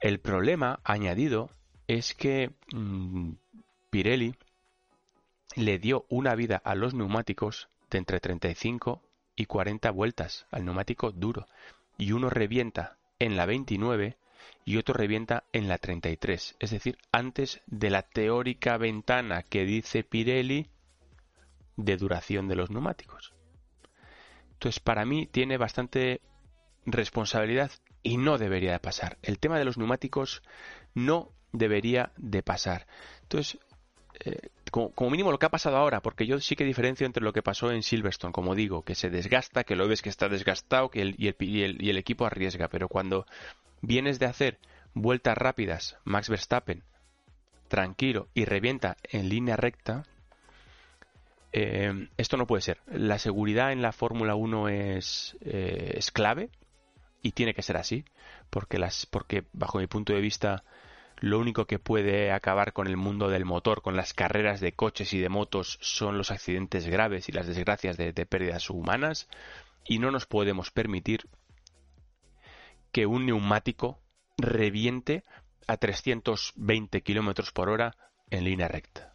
El 0.00 0.20
problema 0.20 0.80
añadido 0.84 1.50
es 1.86 2.14
que 2.14 2.52
mmm, 2.72 3.32
Pirelli 3.90 4.34
le 5.56 5.78
dio 5.78 6.06
una 6.08 6.34
vida 6.34 6.60
a 6.64 6.74
los 6.74 6.94
neumáticos 6.94 7.68
de 7.90 7.98
entre 7.98 8.20
35 8.20 9.02
y 9.36 9.46
40 9.46 9.90
vueltas 9.90 10.46
al 10.50 10.64
neumático 10.64 11.12
duro 11.12 11.46
y 11.98 12.12
uno 12.12 12.30
revienta 12.30 12.96
en 13.18 13.36
la 13.36 13.46
29 13.46 14.16
y 14.64 14.76
otro 14.76 14.94
revienta 14.94 15.44
en 15.52 15.68
la 15.68 15.78
33, 15.78 16.56
es 16.58 16.70
decir, 16.70 16.98
antes 17.12 17.60
de 17.66 17.90
la 17.90 18.02
teórica 18.02 18.76
ventana 18.78 19.42
que 19.42 19.64
dice 19.64 20.04
Pirelli 20.04 20.68
de 21.76 21.96
duración 21.96 22.48
de 22.48 22.56
los 22.56 22.70
neumáticos. 22.70 23.34
Entonces, 24.52 24.80
para 24.80 25.04
mí 25.04 25.26
tiene 25.26 25.58
bastante 25.58 26.20
responsabilidad 26.86 27.70
y 28.02 28.16
no 28.16 28.38
debería 28.38 28.72
de 28.72 28.78
pasar. 28.78 29.18
El 29.22 29.38
tema 29.38 29.58
de 29.58 29.64
los 29.64 29.76
neumáticos 29.76 30.42
no 30.94 31.32
debería 31.52 32.12
de 32.16 32.42
pasar. 32.42 32.86
Entonces, 33.22 33.58
eh, 34.24 34.50
como, 34.70 35.10
mínimo 35.10 35.32
lo 35.32 35.38
que 35.38 35.46
ha 35.46 35.50
pasado 35.50 35.76
ahora, 35.76 36.00
porque 36.00 36.26
yo 36.26 36.40
sí 36.40 36.56
que 36.56 36.64
diferencio 36.64 37.06
entre 37.06 37.22
lo 37.22 37.32
que 37.32 37.42
pasó 37.42 37.70
en 37.70 37.82
Silverstone, 37.82 38.32
como 38.32 38.54
digo, 38.54 38.82
que 38.82 38.94
se 38.94 39.10
desgasta, 39.10 39.64
que 39.64 39.76
lo 39.76 39.88
ves 39.88 40.02
que 40.02 40.08
está 40.08 40.28
desgastado 40.28 40.90
que 40.90 41.14
y 41.16 41.88
el 41.90 41.98
equipo 41.98 42.26
arriesga, 42.26 42.68
pero 42.68 42.88
cuando 42.88 43.26
vienes 43.86 44.18
de 44.18 44.26
hacer 44.26 44.58
vueltas 44.94 45.36
rápidas, 45.36 45.98
Max 46.04 46.28
Verstappen, 46.28 46.82
tranquilo 47.68 48.28
y 48.34 48.44
revienta 48.44 48.96
en 49.10 49.28
línea 49.28 49.56
recta, 49.56 50.04
eh, 51.52 52.08
esto 52.16 52.36
no 52.36 52.46
puede 52.46 52.62
ser. 52.62 52.78
La 52.86 53.18
seguridad 53.18 53.72
en 53.72 53.82
la 53.82 53.92
Fórmula 53.92 54.34
1 54.34 54.68
es, 54.68 55.36
eh, 55.40 55.94
es 55.96 56.10
clave 56.10 56.50
y 57.22 57.32
tiene 57.32 57.54
que 57.54 57.62
ser 57.62 57.76
así, 57.76 58.04
porque, 58.50 58.78
las, 58.78 59.06
porque 59.06 59.44
bajo 59.52 59.78
mi 59.78 59.86
punto 59.86 60.12
de 60.12 60.20
vista 60.20 60.64
lo 61.20 61.38
único 61.38 61.66
que 61.66 61.78
puede 61.78 62.32
acabar 62.32 62.72
con 62.72 62.88
el 62.88 62.96
mundo 62.96 63.28
del 63.28 63.44
motor, 63.44 63.82
con 63.82 63.96
las 63.96 64.14
carreras 64.14 64.60
de 64.60 64.72
coches 64.72 65.14
y 65.14 65.20
de 65.20 65.28
motos, 65.28 65.78
son 65.80 66.18
los 66.18 66.32
accidentes 66.32 66.88
graves 66.88 67.28
y 67.28 67.32
las 67.32 67.46
desgracias 67.46 67.96
de, 67.96 68.12
de 68.12 68.26
pérdidas 68.26 68.68
humanas 68.68 69.28
y 69.86 70.00
no 70.00 70.10
nos 70.10 70.26
podemos 70.26 70.70
permitir 70.70 71.28
que 72.94 73.06
un 73.06 73.26
neumático 73.26 74.00
reviente 74.38 75.24
a 75.66 75.76
320 75.78 77.02
km 77.02 77.52
por 77.52 77.68
hora 77.68 77.96
en 78.30 78.44
línea 78.44 78.68
recta. 78.68 79.10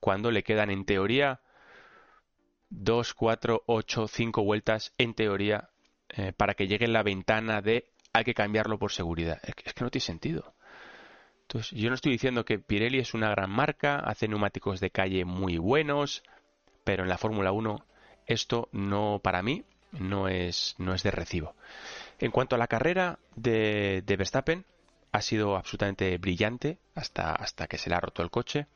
Cuando 0.00 0.30
le 0.30 0.42
quedan 0.42 0.70
en 0.70 0.86
teoría 0.86 1.42
2, 2.70 3.12
4, 3.12 3.64
8, 3.66 4.08
5 4.08 4.42
vueltas 4.42 4.94
en 4.96 5.12
teoría 5.12 5.68
eh, 6.08 6.32
para 6.32 6.54
que 6.54 6.66
llegue 6.66 6.86
en 6.86 6.94
la 6.94 7.02
ventana 7.02 7.60
de 7.60 7.92
hay 8.14 8.24
que 8.24 8.32
cambiarlo 8.32 8.78
por 8.78 8.92
seguridad. 8.92 9.38
Es 9.42 9.54
que, 9.54 9.64
es 9.66 9.74
que 9.74 9.84
no 9.84 9.90
tiene 9.90 10.06
sentido. 10.06 10.54
Entonces, 11.42 11.78
yo 11.78 11.90
no 11.90 11.96
estoy 11.96 12.12
diciendo 12.12 12.46
que 12.46 12.58
Pirelli 12.58 12.98
es 12.98 13.12
una 13.12 13.28
gran 13.28 13.50
marca, 13.50 13.96
hace 13.96 14.26
neumáticos 14.26 14.80
de 14.80 14.90
calle 14.90 15.26
muy 15.26 15.58
buenos, 15.58 16.22
pero 16.82 17.02
en 17.02 17.10
la 17.10 17.18
Fórmula 17.18 17.52
1 17.52 17.84
esto 18.24 18.70
no, 18.72 19.20
para 19.22 19.42
mí, 19.42 19.64
no 19.92 20.28
es, 20.28 20.74
no 20.78 20.94
es 20.94 21.02
de 21.02 21.10
recibo. 21.10 21.54
En 22.18 22.30
cuanto 22.30 22.56
a 22.56 22.58
la 22.58 22.66
carrera 22.66 23.18
de, 23.36 24.02
de 24.04 24.16
Verstappen, 24.16 24.64
ha 25.12 25.22
sido 25.22 25.56
absolutamente 25.56 26.16
brillante 26.18 26.78
hasta, 26.94 27.32
hasta 27.32 27.66
que 27.66 27.78
se 27.78 27.90
le 27.90 27.96
ha 27.96 28.00
roto 28.00 28.22
el 28.22 28.30
coche. 28.30 28.66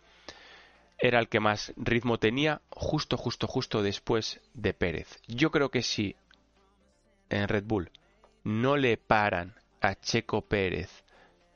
Era 0.99 1.18
el 1.18 1.28
que 1.28 1.40
más 1.40 1.73
ritmo 1.76 2.18
tenía, 2.18 2.62
justo, 2.71 3.16
justo, 3.16 3.47
justo 3.47 3.83
después 3.83 4.40
de 4.54 4.75
Pérez. 4.75 5.21
Yo 5.26 5.50
creo 5.50 5.71
que 5.71 5.83
si 5.83 6.16
en 7.30 7.49
Red 7.49 7.64
Bull 7.64 7.90
no 8.42 8.76
le 8.76 8.97
paran 8.97 9.54
a 9.80 9.94
Checo 9.94 10.42
Pérez 10.42 11.04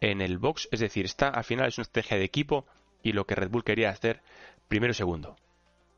en 0.01 0.21
el 0.21 0.39
box, 0.39 0.69
es 0.71 0.81
decir, 0.81 1.05
está 1.05 1.29
al 1.29 1.45
final 1.45 1.69
es 1.69 1.79
una 1.79 1.83
estrategia 1.83 2.19
de 2.19 2.25
equipo 2.25 2.67
y 3.03 3.13
lo 3.13 3.27
que 3.27 3.35
Red 3.35 3.51
Bull 3.51 3.65
quería 3.65 3.91
hacer 3.91 4.23
primero 4.69 4.93
segundo 4.95 5.37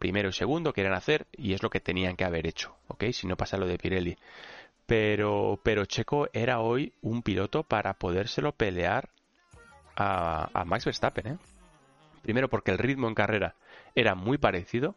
primero 0.01 0.31
y 0.31 0.33
segundo 0.33 0.73
querían 0.73 0.95
hacer 0.95 1.27
y 1.31 1.53
es 1.53 1.63
lo 1.63 1.69
que 1.69 1.79
tenían 1.79 2.17
que 2.17 2.25
haber 2.25 2.47
hecho, 2.47 2.75
¿ok? 2.89 3.05
Si 3.13 3.27
no 3.27 3.37
pasa 3.37 3.59
lo 3.59 3.67
de 3.67 3.79
Pirelli. 3.79 4.17
Pero, 4.87 5.61
pero 5.63 5.85
Checo 5.85 6.29
era 6.33 6.59
hoy 6.59 6.95
un 7.03 7.23
piloto 7.23 7.63
para 7.63 7.95
podérselo 7.95 8.53
pelear 8.53 9.11
a, 9.95 10.49
a 10.59 10.65
Max 10.65 10.87
Verstappen, 10.87 11.27
¿eh? 11.27 11.39
Primero 12.23 12.49
porque 12.49 12.71
el 12.71 12.79
ritmo 12.79 13.09
en 13.09 13.15
carrera 13.15 13.55
era 13.95 14.15
muy 14.15 14.39
parecido. 14.39 14.97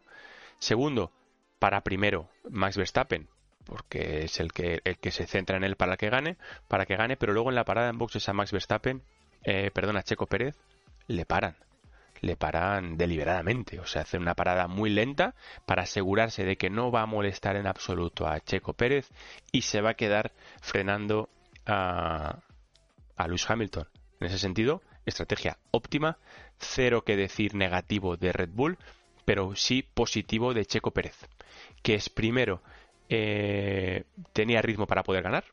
Segundo, 0.58 1.12
para 1.58 1.82
primero 1.82 2.30
Max 2.50 2.76
Verstappen, 2.78 3.28
porque 3.66 4.24
es 4.24 4.40
el 4.40 4.52
que, 4.52 4.80
el 4.84 4.98
que 4.98 5.10
se 5.10 5.26
centra 5.26 5.58
en 5.58 5.64
él 5.64 5.76
para 5.76 5.98
que 5.98 6.08
gane, 6.08 6.38
para 6.66 6.86
que 6.86 6.96
gane, 6.96 7.16
pero 7.18 7.34
luego 7.34 7.50
en 7.50 7.56
la 7.56 7.64
parada 7.64 7.90
en 7.90 7.98
boxes 7.98 8.26
a 8.28 8.32
Max 8.32 8.52
Verstappen, 8.52 9.02
eh, 9.44 9.70
perdón, 9.72 9.98
a 9.98 10.02
Checo 10.02 10.26
Pérez, 10.26 10.56
le 11.06 11.26
paran 11.26 11.56
le 12.24 12.36
paran 12.36 12.96
deliberadamente, 12.96 13.80
o 13.80 13.86
sea, 13.86 14.02
hacen 14.02 14.22
una 14.22 14.34
parada 14.34 14.66
muy 14.66 14.90
lenta 14.90 15.34
para 15.66 15.82
asegurarse 15.82 16.44
de 16.44 16.56
que 16.56 16.70
no 16.70 16.90
va 16.90 17.02
a 17.02 17.06
molestar 17.06 17.56
en 17.56 17.66
absoluto 17.66 18.26
a 18.26 18.40
Checo 18.40 18.72
Pérez 18.72 19.10
y 19.52 19.62
se 19.62 19.80
va 19.80 19.90
a 19.90 19.94
quedar 19.94 20.32
frenando 20.60 21.28
a, 21.66 22.40
a 23.16 23.28
Lewis 23.28 23.48
Hamilton. 23.48 23.88
En 24.20 24.26
ese 24.26 24.38
sentido, 24.38 24.82
estrategia 25.06 25.58
óptima, 25.70 26.18
cero 26.58 27.04
que 27.04 27.16
decir 27.16 27.54
negativo 27.54 28.16
de 28.16 28.32
Red 28.32 28.50
Bull, 28.52 28.78
pero 29.24 29.54
sí 29.56 29.82
positivo 29.82 30.54
de 30.54 30.66
Checo 30.66 30.92
Pérez, 30.92 31.16
que 31.82 31.94
es 31.94 32.08
primero 32.08 32.62
eh, 33.08 34.04
tenía 34.32 34.62
ritmo 34.62 34.86
para 34.86 35.02
poder 35.02 35.22
ganar, 35.22 35.44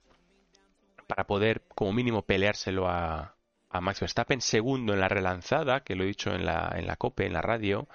para 1.08 1.26
poder 1.26 1.64
como 1.76 1.94
mínimo 1.94 2.22
peleárselo 2.22 2.88
a, 2.88 3.36
a 3.72 3.82
Max 3.82 4.00
Verstappen, 4.02 4.42
segundo 4.42 4.94
en 4.94 5.00
la 5.00 5.08
relanzada, 5.08 5.82
que 5.82 5.96
lo 5.96 6.04
he 6.04 6.08
dicho 6.08 6.34
en 6.34 6.46
la, 6.46 6.74
en 6.76 6.88
la 6.88 6.96
COPE, 6.96 7.26
en 7.26 7.34
la 7.34 7.42
radio, 7.42 7.88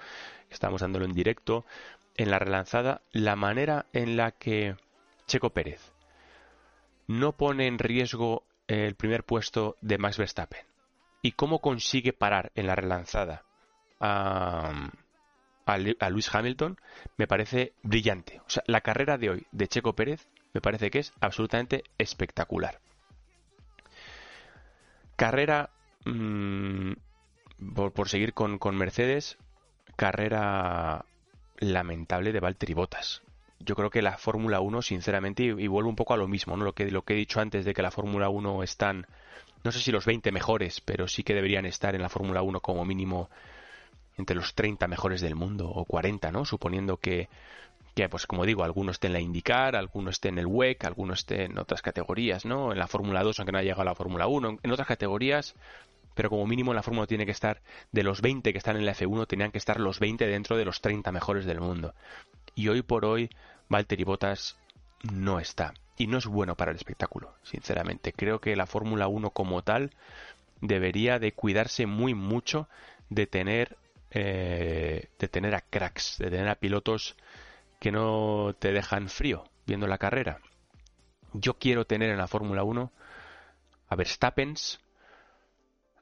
estamos 0.49 0.81
dándolo 0.81 1.05
en 1.05 1.13
directo, 1.13 1.65
en 2.15 2.31
la 2.31 2.39
relanzada, 2.39 3.01
la 3.11 3.35
manera 3.35 3.85
en 3.93 4.17
la 4.17 4.31
que 4.31 4.75
Checo 5.27 5.51
Pérez 5.51 5.93
no 7.07 7.31
pone 7.33 7.67
en 7.67 7.79
riesgo 7.79 8.43
el 8.67 8.95
primer 8.95 9.23
puesto 9.23 9.77
de 9.81 9.97
Max 9.97 10.17
Verstappen 10.17 10.65
y 11.21 11.31
cómo 11.31 11.59
consigue 11.59 12.13
parar 12.13 12.51
en 12.55 12.67
la 12.67 12.75
relanzada 12.75 13.43
a, 13.99 14.89
Luis 16.09 16.33
Hamilton 16.33 16.79
me 17.17 17.27
parece 17.27 17.73
brillante. 17.83 18.41
La 18.65 18.81
carrera 18.81 19.17
de 19.17 19.29
hoy 19.29 19.47
de 19.51 19.67
Checo 19.67 19.93
Pérez 19.93 20.27
me 20.53 20.61
parece 20.61 20.89
que 20.89 20.99
es 20.99 21.13
absolutamente 21.19 21.83
espectacular. 21.97 22.79
Carrera, 25.17 25.71
mmm, 26.05 26.93
por, 27.75 27.91
por, 27.91 28.07
seguir 28.07 28.33
con, 28.33 28.59
con, 28.59 28.77
Mercedes, 28.77 29.37
carrera 29.95 31.05
lamentable 31.57 32.31
de 32.31 32.39
Valtteri 32.39 32.73
Bottas. 32.75 33.23
yo 33.59 33.75
creo 33.75 33.89
que 33.89 34.03
la 34.03 34.17
Fórmula 34.17 34.61
1, 34.61 34.81
sinceramente, 34.83 35.43
y, 35.43 35.67
vuelvo 35.67 35.89
un 35.89 35.95
poco 35.95 36.13
a 36.13 36.17
lo 36.17 36.27
mismo, 36.27 36.55
¿no? 36.55 36.63
Lo 36.63 36.73
que, 36.73 36.89
lo 36.91 37.01
que 37.01 37.13
he 37.13 37.17
dicho 37.17 37.41
antes 37.41 37.65
de 37.65 37.73
que 37.73 37.81
la 37.81 37.91
Fórmula 37.91 38.29
1 38.29 38.61
están, 38.61 39.07
no 39.63 39.71
sé 39.71 39.79
si 39.79 39.91
los 39.91 40.05
20 40.05 40.31
mejores, 40.31 40.81
pero 40.81 41.07
sí 41.07 41.23
que 41.23 41.33
deberían 41.33 41.65
estar 41.65 41.95
en 41.95 42.03
la 42.03 42.09
Fórmula 42.09 42.43
1 42.43 42.61
como 42.61 42.85
mínimo 42.85 43.29
entre 44.17 44.35
los 44.35 44.53
30 44.53 44.87
mejores 44.87 45.19
del 45.21 45.35
mundo, 45.35 45.67
o 45.67 45.83
40, 45.83 46.31
¿no? 46.31 46.45
Suponiendo 46.45 46.97
que, 46.97 47.27
que 47.97 48.09
pues 48.09 48.27
como 48.27 48.45
digo, 48.45 48.63
algunos 48.63 48.95
estén 48.95 49.09
en 49.09 49.13
la 49.13 49.19
IndyCar, 49.21 49.75
algunos 49.75 50.15
estén 50.15 50.35
en 50.35 50.39
el 50.39 50.45
WEC, 50.45 50.85
algunos 50.85 51.19
estén 51.19 51.51
en 51.51 51.57
otras 51.57 51.81
categorías, 51.81 52.45
¿no? 52.45 52.71
En 52.71 52.77
la 52.77 52.87
Fórmula 52.87 53.23
2, 53.23 53.39
aunque 53.39 53.51
no 53.51 53.57
haya 53.57 53.69
llegado 53.69 53.81
a 53.81 53.85
la 53.85 53.95
Fórmula 53.95 54.27
1, 54.27 54.59
en 54.61 54.71
otras 54.71 54.87
categorías, 54.87 55.55
pero 56.13 56.29
como 56.29 56.45
mínimo 56.45 56.71
en 56.71 56.75
la 56.75 56.83
Fórmula 56.83 57.07
tiene 57.07 57.25
que 57.25 57.31
estar, 57.31 57.59
de 57.91 58.03
los 58.03 58.21
20 58.21 58.51
que 58.51 58.57
están 58.59 58.77
en 58.77 58.85
la 58.85 58.93
F1, 58.93 59.25
tenían 59.25 59.51
que 59.51 59.57
estar 59.57 59.79
los 59.79 59.99
20 59.99 60.27
dentro 60.27 60.57
de 60.57 60.65
los 60.65 60.79
30 60.79 61.11
mejores 61.11 61.45
del 61.45 61.59
mundo. 61.59 61.95
Y 62.53 62.67
hoy 62.67 62.83
por 62.83 63.03
hoy, 63.03 63.31
Valtteri 63.67 64.03
Bottas 64.03 64.59
no 65.11 65.39
está. 65.39 65.73
Y 65.97 66.05
no 66.05 66.19
es 66.19 66.27
bueno 66.27 66.55
para 66.55 66.69
el 66.69 66.77
espectáculo, 66.77 67.33
sinceramente. 67.41 68.13
Creo 68.13 68.39
que 68.39 68.55
la 68.55 68.67
Fórmula 68.67 69.07
1 69.07 69.31
como 69.31 69.63
tal 69.63 69.89
debería 70.61 71.17
de 71.17 71.31
cuidarse 71.31 71.87
muy 71.87 72.13
mucho 72.13 72.69
de 73.09 73.25
tener, 73.25 73.75
eh, 74.11 75.07
de 75.17 75.27
tener 75.27 75.55
a 75.55 75.61
cracks, 75.61 76.19
de 76.19 76.29
tener 76.29 76.47
a 76.47 76.55
pilotos 76.55 77.15
que 77.79 77.91
no 77.91 78.55
te 78.57 78.71
dejan 78.71 79.09
frío 79.09 79.43
viendo 79.65 79.87
la 79.87 79.97
carrera. 79.97 80.39
Yo 81.33 81.55
quiero 81.55 81.85
tener 81.85 82.09
en 82.09 82.17
la 82.17 82.27
Fórmula 82.27 82.63
1 82.63 82.91
a 83.89 83.95
Verstappens, 83.95 84.79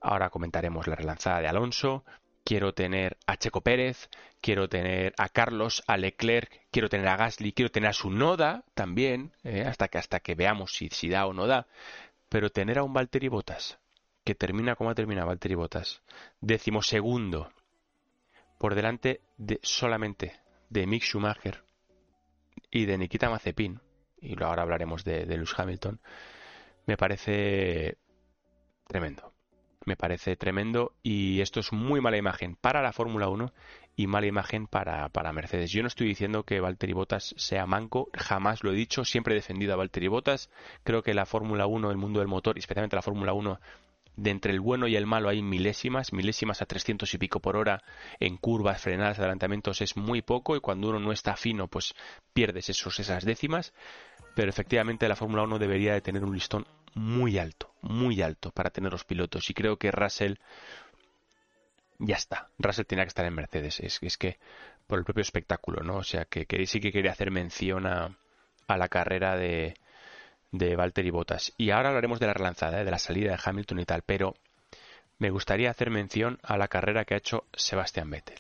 Ahora 0.05 0.29
comentaremos 0.29 0.85
la 0.85 0.95
relanzada 0.95 1.41
de 1.41 1.47
Alonso. 1.47 2.05
Quiero 2.43 2.75
tener 2.75 3.17
a 3.25 3.37
Checo 3.37 3.61
Pérez, 3.61 4.07
quiero 4.39 4.69
tener 4.69 5.15
a 5.17 5.29
Carlos, 5.29 5.83
a 5.87 5.97
Leclerc, 5.97 6.67
quiero 6.69 6.89
tener 6.89 7.07
a 7.07 7.17
Gasly, 7.17 7.53
quiero 7.53 7.71
tener 7.71 7.89
a 7.89 7.93
su 7.93 8.11
Noda 8.11 8.63
también, 8.75 9.31
eh, 9.43 9.63
hasta 9.65 9.87
que 9.87 9.97
hasta 9.97 10.19
que 10.19 10.35
veamos 10.35 10.75
si, 10.75 10.89
si 10.89 11.09
da 11.09 11.25
o 11.25 11.33
no 11.33 11.47
da. 11.47 11.65
Pero 12.29 12.51
tener 12.51 12.77
a 12.77 12.83
un 12.83 12.93
Valtteri 12.93 13.29
Bottas, 13.29 13.79
que 14.23 14.35
termina 14.35 14.75
como 14.75 14.91
ha 14.91 14.95
terminado 14.95 15.25
Valtteri 15.25 15.55
Bottas, 15.55 16.03
décimo 16.39 16.83
segundo, 16.83 17.51
por 18.59 18.75
delante 18.75 19.21
de 19.37 19.59
solamente 19.63 20.39
de 20.69 20.85
Mick 20.85 21.01
Schumacher 21.01 21.64
y 22.75 22.85
de 22.85 22.97
Nikita 22.97 23.29
Mazepin, 23.29 23.79
y 24.19 24.41
ahora 24.43 24.63
hablaremos 24.63 25.05
de, 25.05 25.25
de 25.25 25.37
Lewis 25.37 25.53
Hamilton, 25.57 26.01
me 26.85 26.97
parece 26.97 27.97
tremendo 28.87 29.33
me 29.85 29.95
parece 29.95 30.35
tremendo 30.35 30.93
y 31.03 31.41
esto 31.41 31.59
es 31.59 31.71
muy 31.71 32.01
mala 32.01 32.17
imagen 32.17 32.55
para 32.55 32.81
la 32.81 32.91
Fórmula 32.91 33.29
1 33.29 33.53
y 33.95 34.07
mala 34.07 34.25
imagen 34.25 34.67
para, 34.67 35.09
para, 35.09 35.31
Mercedes. 35.31 35.71
Yo 35.71 35.81
no 35.81 35.87
estoy 35.87 36.07
diciendo 36.07 36.43
que 36.43 36.59
Valtteri 36.59 36.93
Bottas 36.93 37.33
sea 37.37 37.65
manco, 37.65 38.09
jamás 38.13 38.63
lo 38.63 38.71
he 38.71 38.75
dicho, 38.75 39.05
siempre 39.05 39.33
he 39.33 39.35
defendido 39.35 39.73
a 39.73 39.77
Valtteri 39.77 40.07
Bottas. 40.07 40.49
Creo 40.83 41.03
que 41.03 41.13
la 41.13 41.25
Fórmula 41.25 41.67
1, 41.67 41.91
el 41.91 41.97
mundo 41.97 42.19
del 42.19 42.27
motor, 42.27 42.57
y 42.57 42.59
especialmente 42.59 42.95
la 42.95 43.01
Fórmula 43.01 43.33
1, 43.33 43.59
de 44.15 44.31
entre 44.31 44.53
el 44.53 44.59
bueno 44.59 44.87
y 44.87 44.95
el 44.95 45.05
malo 45.05 45.29
hay 45.29 45.41
milésimas, 45.41 46.13
milésimas 46.13 46.61
a 46.61 46.65
300 46.65 47.13
y 47.13 47.17
pico 47.17 47.39
por 47.39 47.57
hora 47.57 47.83
en 48.19 48.37
curvas, 48.37 48.81
frenadas, 48.81 49.19
adelantamientos 49.19 49.81
es 49.81 49.97
muy 49.97 50.21
poco 50.21 50.55
y 50.55 50.61
cuando 50.61 50.89
uno 50.89 50.99
no 50.99 51.11
está 51.11 51.35
fino 51.35 51.67
pues 51.67 51.93
pierdes 52.33 52.69
esos, 52.69 52.99
esas 52.99 53.25
décimas, 53.25 53.73
pero 54.35 54.49
efectivamente 54.49 55.07
la 55.07 55.15
Fórmula 55.15 55.43
1 55.43 55.59
debería 55.59 55.93
de 55.93 56.01
tener 56.01 56.23
un 56.23 56.33
listón 56.33 56.65
muy 56.93 57.37
alto, 57.37 57.73
muy 57.81 58.21
alto 58.21 58.51
para 58.51 58.69
tener 58.69 58.91
los 58.91 59.03
pilotos. 59.03 59.49
Y 59.49 59.53
creo 59.53 59.77
que 59.77 59.91
Russell 59.91 60.35
ya 61.99 62.15
está. 62.15 62.49
Russell 62.57 62.85
tenía 62.85 63.03
que 63.05 63.09
estar 63.09 63.25
en 63.25 63.33
Mercedes. 63.33 63.79
Es, 63.79 63.99
es 64.01 64.17
que 64.17 64.39
por 64.87 64.99
el 64.99 65.05
propio 65.05 65.21
espectáculo, 65.21 65.83
¿no? 65.83 65.97
O 65.97 66.03
sea, 66.03 66.25
que, 66.25 66.45
sí 66.65 66.79
que 66.79 66.91
quería 66.91 67.11
hacer 67.11 67.31
mención 67.31 67.85
a, 67.85 68.17
a 68.67 68.77
la 68.77 68.87
carrera 68.87 69.35
de, 69.35 69.75
de 70.51 70.75
Valtteri 70.75 71.09
Bottas. 71.09 71.53
Y 71.57 71.71
ahora 71.71 71.89
hablaremos 71.89 72.19
de 72.19 72.27
la 72.27 72.33
relanzada, 72.33 72.81
¿eh? 72.81 72.85
de 72.85 72.91
la 72.91 72.99
salida 72.99 73.31
de 73.31 73.39
Hamilton 73.43 73.79
y 73.79 73.85
tal, 73.85 74.01
pero 74.03 74.35
me 75.17 75.29
gustaría 75.29 75.69
hacer 75.69 75.89
mención 75.89 76.39
a 76.43 76.57
la 76.57 76.67
carrera 76.67 77.05
que 77.05 77.13
ha 77.13 77.17
hecho 77.17 77.45
Sebastian 77.53 78.09
Vettel. 78.09 78.39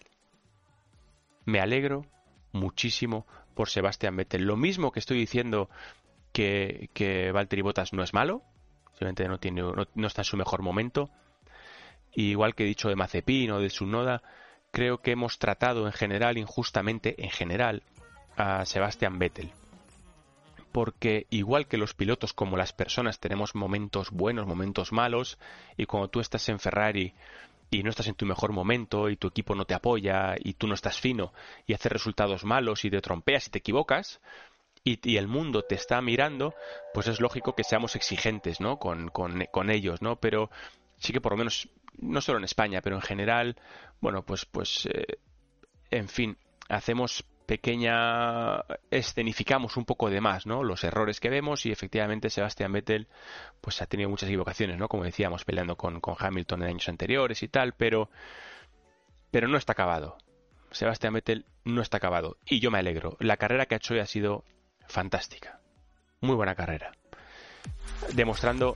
Me 1.45 1.59
alegro 1.59 2.05
muchísimo 2.51 3.25
por 3.53 3.69
Sebastian 3.69 4.15
Vettel. 4.15 4.43
Lo 4.43 4.57
mismo 4.57 4.91
que 4.91 4.99
estoy 4.99 5.17
diciendo 5.17 5.69
que, 6.31 6.89
que 6.93 7.31
Valtteri 7.31 7.61
Bottas 7.61 7.93
no 7.93 8.03
es 8.03 8.13
malo, 8.13 8.43
simplemente 8.89 9.27
no, 9.27 9.39
tiene, 9.39 9.61
no, 9.61 10.07
está 10.07 10.21
en 10.21 10.25
su 10.25 10.37
mejor 10.37 10.61
momento. 10.61 11.09
igual 12.13 12.55
que 12.55 12.63
he 12.63 12.67
dicho 12.67 12.89
de 12.89 12.95
Mazepin 12.95 13.51
o 13.51 13.59
de 13.59 13.69
Sunoda, 13.69 14.21
creo 14.71 15.01
que 15.01 15.11
hemos 15.11 15.39
tratado 15.39 15.85
en 15.85 15.93
general, 15.93 16.37
injustamente, 16.37 17.23
en 17.23 17.29
general, 17.29 17.83
a 18.35 18.65
Sebastian 18.65 19.19
Vettel. 19.19 19.51
Porque 20.75 21.25
igual 21.29 21.69
que 21.69 21.77
los 21.77 21.93
pilotos 21.93 22.33
como 22.33 22.57
las 22.57 22.73
personas 22.73 23.21
tenemos 23.21 23.55
momentos 23.55 24.11
buenos, 24.11 24.45
momentos 24.45 24.91
malos, 24.91 25.39
y 25.77 25.85
cuando 25.85 26.09
tú 26.09 26.19
estás 26.19 26.49
en 26.49 26.59
Ferrari 26.59 27.13
y 27.71 27.81
no 27.81 27.89
estás 27.89 28.07
en 28.09 28.15
tu 28.15 28.25
mejor 28.25 28.51
momento 28.51 29.09
y 29.09 29.15
tu 29.15 29.29
equipo 29.29 29.55
no 29.55 29.63
te 29.63 29.73
apoya 29.73 30.35
y 30.37 30.55
tú 30.55 30.67
no 30.67 30.73
estás 30.73 30.99
fino 30.99 31.31
y 31.65 31.75
haces 31.75 31.93
resultados 31.93 32.43
malos 32.43 32.83
y 32.83 32.89
te 32.89 32.99
trompeas 32.99 33.47
y 33.47 33.51
te 33.51 33.59
equivocas, 33.59 34.19
y, 34.83 35.15
el 35.15 35.29
mundo 35.29 35.61
te 35.61 35.75
está 35.75 36.01
mirando, 36.01 36.53
pues 36.93 37.07
es 37.07 37.21
lógico 37.21 37.55
que 37.55 37.63
seamos 37.63 37.95
exigentes, 37.95 38.59
¿no? 38.59 38.77
Con, 38.77 39.07
con, 39.07 39.69
ellos, 39.69 40.01
¿no? 40.01 40.17
Pero 40.17 40.49
sí 40.97 41.13
que 41.13 41.21
por 41.21 41.31
lo 41.31 41.37
menos, 41.37 41.69
no 41.99 42.19
solo 42.19 42.39
en 42.39 42.43
España, 42.43 42.81
pero 42.81 42.97
en 42.97 43.01
general, 43.01 43.55
bueno, 44.01 44.25
pues, 44.25 44.43
pues, 44.43 44.89
eh, 44.91 45.19
en 45.89 46.09
fin, 46.09 46.37
hacemos 46.67 47.23
pequeña 47.45 48.63
escenificamos 48.91 49.77
un 49.77 49.85
poco 49.85 50.09
de 50.09 50.21
más, 50.21 50.45
¿no? 50.45 50.63
Los 50.63 50.83
errores 50.83 51.19
que 51.19 51.29
vemos 51.29 51.65
y 51.65 51.71
efectivamente 51.71 52.29
Sebastián 52.29 52.71
Vettel 52.71 53.07
pues 53.61 53.81
ha 53.81 53.85
tenido 53.85 54.09
muchas 54.09 54.29
equivocaciones, 54.29 54.77
¿no? 54.77 54.87
Como 54.87 55.03
decíamos, 55.03 55.45
peleando 55.45 55.75
con, 55.75 55.99
con 56.01 56.15
Hamilton 56.17 56.63
en 56.63 56.69
años 56.69 56.89
anteriores 56.89 57.43
y 57.43 57.47
tal, 57.47 57.73
pero 57.73 58.09
pero 59.31 59.47
no 59.47 59.57
está 59.57 59.73
acabado. 59.73 60.17
Sebastián 60.71 61.13
Vettel 61.13 61.45
no 61.63 61.81
está 61.81 61.97
acabado 61.97 62.37
y 62.45 62.59
yo 62.59 62.71
me 62.71 62.79
alegro. 62.79 63.17
La 63.19 63.37
carrera 63.37 63.65
que 63.65 63.75
ha 63.75 63.77
hecho 63.77 63.93
hoy 63.93 63.99
ha 63.99 64.05
sido 64.05 64.43
fantástica. 64.87 65.59
Muy 66.21 66.35
buena 66.35 66.55
carrera. 66.55 66.91
Demostrando 68.13 68.75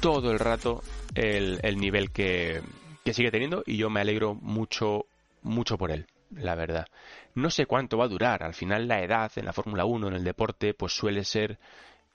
todo 0.00 0.30
el 0.30 0.38
rato 0.38 0.82
el, 1.14 1.76
nivel 1.78 2.10
que, 2.12 2.60
que 3.04 3.12
sigue 3.12 3.30
teniendo 3.30 3.62
y 3.66 3.76
yo 3.76 3.90
me 3.90 4.00
alegro 4.00 4.34
mucho, 4.34 5.06
mucho 5.42 5.76
por 5.78 5.90
él, 5.90 6.06
la 6.30 6.54
verdad. 6.54 6.86
No 7.34 7.50
sé 7.50 7.66
cuánto 7.66 7.98
va 7.98 8.04
a 8.04 8.08
durar. 8.08 8.42
Al 8.42 8.54
final 8.54 8.88
la 8.88 9.02
edad 9.02 9.30
en 9.36 9.44
la 9.44 9.52
Fórmula 9.52 9.84
1, 9.84 10.08
en 10.08 10.14
el 10.14 10.24
deporte, 10.24 10.74
pues 10.74 10.92
suele 10.92 11.24
ser 11.24 11.58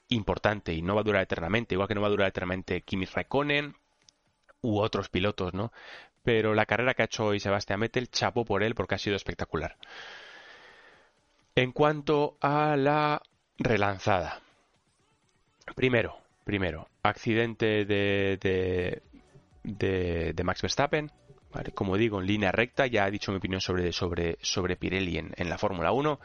importante 0.09 0.73
y 0.73 0.81
no 0.81 0.95
va 0.95 1.01
a 1.01 1.05
durar 1.05 1.23
eternamente, 1.23 1.75
igual 1.75 1.87
que 1.87 1.95
no 1.95 2.01
va 2.01 2.07
a 2.07 2.11
durar 2.11 2.27
eternamente 2.27 2.81
Kimi 2.81 3.05
Raikkonen 3.05 3.75
u 4.61 4.79
otros 4.79 5.09
pilotos, 5.09 5.53
¿no? 5.53 5.71
Pero 6.23 6.53
la 6.53 6.65
carrera 6.65 6.93
que 6.93 7.01
ha 7.03 7.05
hecho 7.05 7.25
hoy 7.25 7.39
Sebastián 7.39 7.81
Vettel, 7.81 8.09
chapo 8.09 8.45
por 8.45 8.63
él 8.63 8.75
porque 8.75 8.95
ha 8.95 8.99
sido 8.99 9.15
espectacular. 9.15 9.77
En 11.55 11.71
cuanto 11.71 12.37
a 12.41 12.75
la 12.77 13.21
relanzada. 13.57 14.41
Primero, 15.75 16.17
primero, 16.43 16.89
accidente 17.03 17.85
de, 17.85 18.37
de, 19.63 20.33
de, 20.33 20.43
Max 20.43 20.61
Verstappen. 20.61 21.11
Como 21.73 21.97
digo, 21.97 22.19
en 22.19 22.27
línea 22.27 22.51
recta, 22.51 22.87
ya 22.87 23.07
he 23.07 23.11
dicho 23.11 23.31
mi 23.31 23.37
opinión 23.37 23.61
sobre, 23.61 23.91
sobre, 23.91 24.37
sobre 24.41 24.75
Pirelli 24.75 25.17
en, 25.17 25.31
en 25.35 25.49
la 25.49 25.57
Fórmula 25.57 25.91
1. 25.91 26.19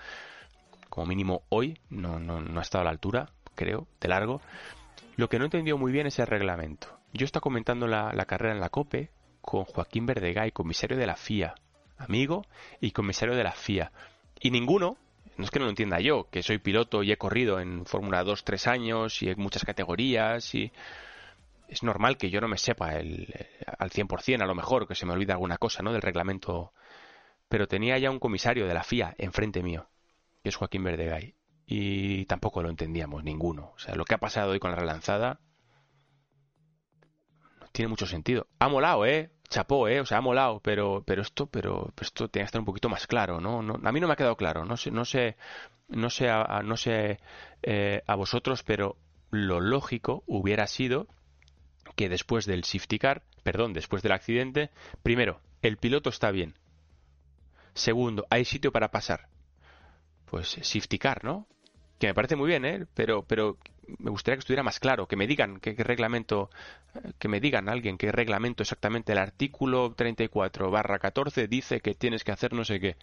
Como 0.88 1.06
mínimo 1.06 1.42
hoy, 1.50 1.78
no, 1.90 2.18
no, 2.18 2.40
no 2.40 2.58
ha 2.58 2.62
estado 2.62 2.82
a 2.82 2.84
la 2.84 2.90
altura, 2.90 3.30
creo, 3.54 3.86
de 4.00 4.08
largo. 4.08 4.40
Lo 5.16 5.28
que 5.28 5.38
no 5.38 5.44
he 5.44 5.46
entendido 5.46 5.76
muy 5.78 5.92
bien 5.92 6.06
es 6.06 6.18
el 6.18 6.26
reglamento. 6.26 6.98
Yo 7.12 7.24
estaba 7.24 7.42
comentando 7.42 7.86
la, 7.86 8.12
la 8.12 8.24
carrera 8.24 8.54
en 8.54 8.60
la 8.60 8.68
COPE 8.68 9.10
con 9.40 9.64
Joaquín 9.64 10.06
Verdegay, 10.06 10.52
comisario 10.52 10.96
de 10.96 11.06
la 11.06 11.16
FIA, 11.16 11.54
amigo 11.98 12.44
y 12.80 12.90
comisario 12.92 13.34
de 13.34 13.44
la 13.44 13.52
FIA. 13.52 13.92
Y 14.40 14.50
ninguno, 14.50 14.96
no 15.36 15.44
es 15.44 15.50
que 15.50 15.58
no 15.58 15.66
lo 15.66 15.70
entienda 15.70 16.00
yo, 16.00 16.28
que 16.30 16.42
soy 16.42 16.58
piloto 16.58 17.02
y 17.02 17.12
he 17.12 17.16
corrido 17.16 17.60
en 17.60 17.86
Fórmula 17.86 18.24
2 18.24 18.44
tres 18.44 18.66
años 18.66 19.22
y 19.22 19.30
en 19.30 19.40
muchas 19.40 19.64
categorías 19.64 20.54
y 20.54 20.72
es 21.68 21.82
normal 21.82 22.16
que 22.16 22.30
yo 22.30 22.40
no 22.40 22.48
me 22.48 22.58
sepa 22.58 22.96
el, 22.96 23.32
al 23.78 23.90
100% 23.90 24.42
a 24.42 24.46
lo 24.46 24.54
mejor, 24.54 24.88
que 24.88 24.94
se 24.94 25.06
me 25.06 25.12
olvide 25.12 25.32
alguna 25.32 25.58
cosa, 25.58 25.82
¿no? 25.82 25.92
Del 25.92 26.02
reglamento. 26.02 26.72
Pero 27.48 27.68
tenía 27.68 27.98
ya 27.98 28.10
un 28.10 28.18
comisario 28.18 28.66
de 28.66 28.74
la 28.74 28.82
FIA 28.82 29.14
enfrente 29.18 29.62
mío, 29.62 29.88
que 30.42 30.48
es 30.48 30.56
Joaquín 30.56 30.84
Verdegay. 30.84 31.34
Y 31.66 32.24
tampoco 32.24 32.62
lo 32.62 32.70
entendíamos 32.70 33.22
ninguno. 33.22 33.72
O 33.74 33.78
sea, 33.78 33.94
lo 33.94 34.04
que 34.04 34.14
ha 34.14 34.18
pasado 34.18 34.52
hoy 34.52 34.58
con 34.58 34.70
la 34.70 34.78
relanzada 34.78 35.40
no 37.60 37.66
tiene 37.72 37.88
mucho 37.88 38.06
sentido. 38.06 38.46
Ha 38.58 38.68
molado, 38.68 39.04
¿eh? 39.04 39.30
chapó, 39.48 39.88
¿eh? 39.88 40.00
O 40.00 40.06
sea, 40.06 40.18
ha 40.18 40.22
molado, 40.22 40.60
pero, 40.60 41.02
pero 41.06 41.22
esto, 41.22 41.46
pero, 41.46 41.92
esto 42.00 42.28
tiene 42.28 42.44
que 42.44 42.46
estar 42.46 42.60
un 42.60 42.66
poquito 42.66 42.88
más 42.88 43.06
claro, 43.06 43.40
¿no? 43.40 43.62
¿no? 43.62 43.80
A 43.82 43.92
mí 43.92 44.00
no 44.00 44.06
me 44.06 44.12
ha 44.12 44.16
quedado 44.16 44.36
claro, 44.36 44.64
no 44.64 44.76
sé, 44.76 44.90
no 44.90 45.04
sé, 45.04 45.36
no 45.88 46.10
sé, 46.10 46.28
a, 46.28 46.62
no 46.62 46.76
sé 46.76 47.18
eh, 47.62 48.02
a 48.06 48.14
vosotros, 48.14 48.62
pero 48.62 48.96
lo 49.30 49.60
lógico 49.60 50.22
hubiera 50.26 50.66
sido 50.66 51.08
que 51.98 52.08
después 52.08 52.46
del 52.46 52.62
safety 52.62 53.00
car, 53.00 53.22
perdón, 53.42 53.72
después 53.72 54.04
del 54.04 54.12
accidente, 54.12 54.70
primero, 55.02 55.40
el 55.62 55.78
piloto 55.78 56.10
está 56.10 56.30
bien. 56.30 56.54
Segundo, 57.74 58.24
hay 58.30 58.44
sitio 58.44 58.70
para 58.70 58.92
pasar. 58.92 59.26
pues 60.26 60.50
safety 60.62 61.00
car, 61.00 61.24
¿no? 61.24 61.48
Que 61.98 62.06
me 62.06 62.14
parece 62.14 62.36
muy 62.36 62.46
bien, 62.46 62.64
¿eh? 62.64 62.86
Pero, 62.94 63.24
pero 63.24 63.58
me 63.98 64.10
gustaría 64.10 64.36
que 64.36 64.40
estuviera 64.40 64.62
más 64.62 64.78
claro, 64.78 65.08
que 65.08 65.16
me 65.16 65.26
digan 65.26 65.58
qué, 65.58 65.74
reglamento, 65.74 66.50
que 67.18 67.26
me 67.26 67.40
digan 67.40 67.68
alguien 67.68 67.98
qué 67.98 68.12
reglamento 68.12 68.62
exactamente 68.62 69.10
el 69.10 69.18
artículo 69.18 69.92
34 69.94 70.70
barra 70.70 71.00
14 71.00 71.48
dice 71.48 71.80
que 71.80 71.96
tienes 71.96 72.22
que 72.22 72.30
hacer 72.30 72.52
no 72.52 72.64
sé 72.64 72.78
qué. 72.78 72.96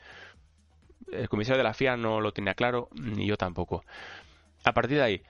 El 1.11 1.27
comisario 1.27 1.57
de 1.57 1.65
la 1.65 1.73
FIA 1.73 1.97
no 1.97 2.21
lo 2.21 2.31
tenía 2.31 2.53
claro, 2.53 2.87
ni 2.93 3.27
yo 3.27 3.35
tampoco. 3.35 3.83
A 4.63 4.71
partir 4.71 4.99
de 4.99 5.03
ahí, 5.03 5.21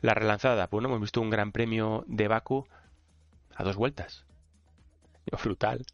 la 0.00 0.12
relanzada, 0.14 0.66
pues 0.66 0.82
no 0.82 0.88
hemos 0.88 1.00
visto 1.00 1.20
un 1.20 1.30
gran 1.30 1.52
premio 1.52 2.04
de 2.08 2.26
Baku 2.26 2.66
a 3.54 3.64
dos 3.64 3.76
vueltas. 3.76 4.24
Brutal. 5.42 5.84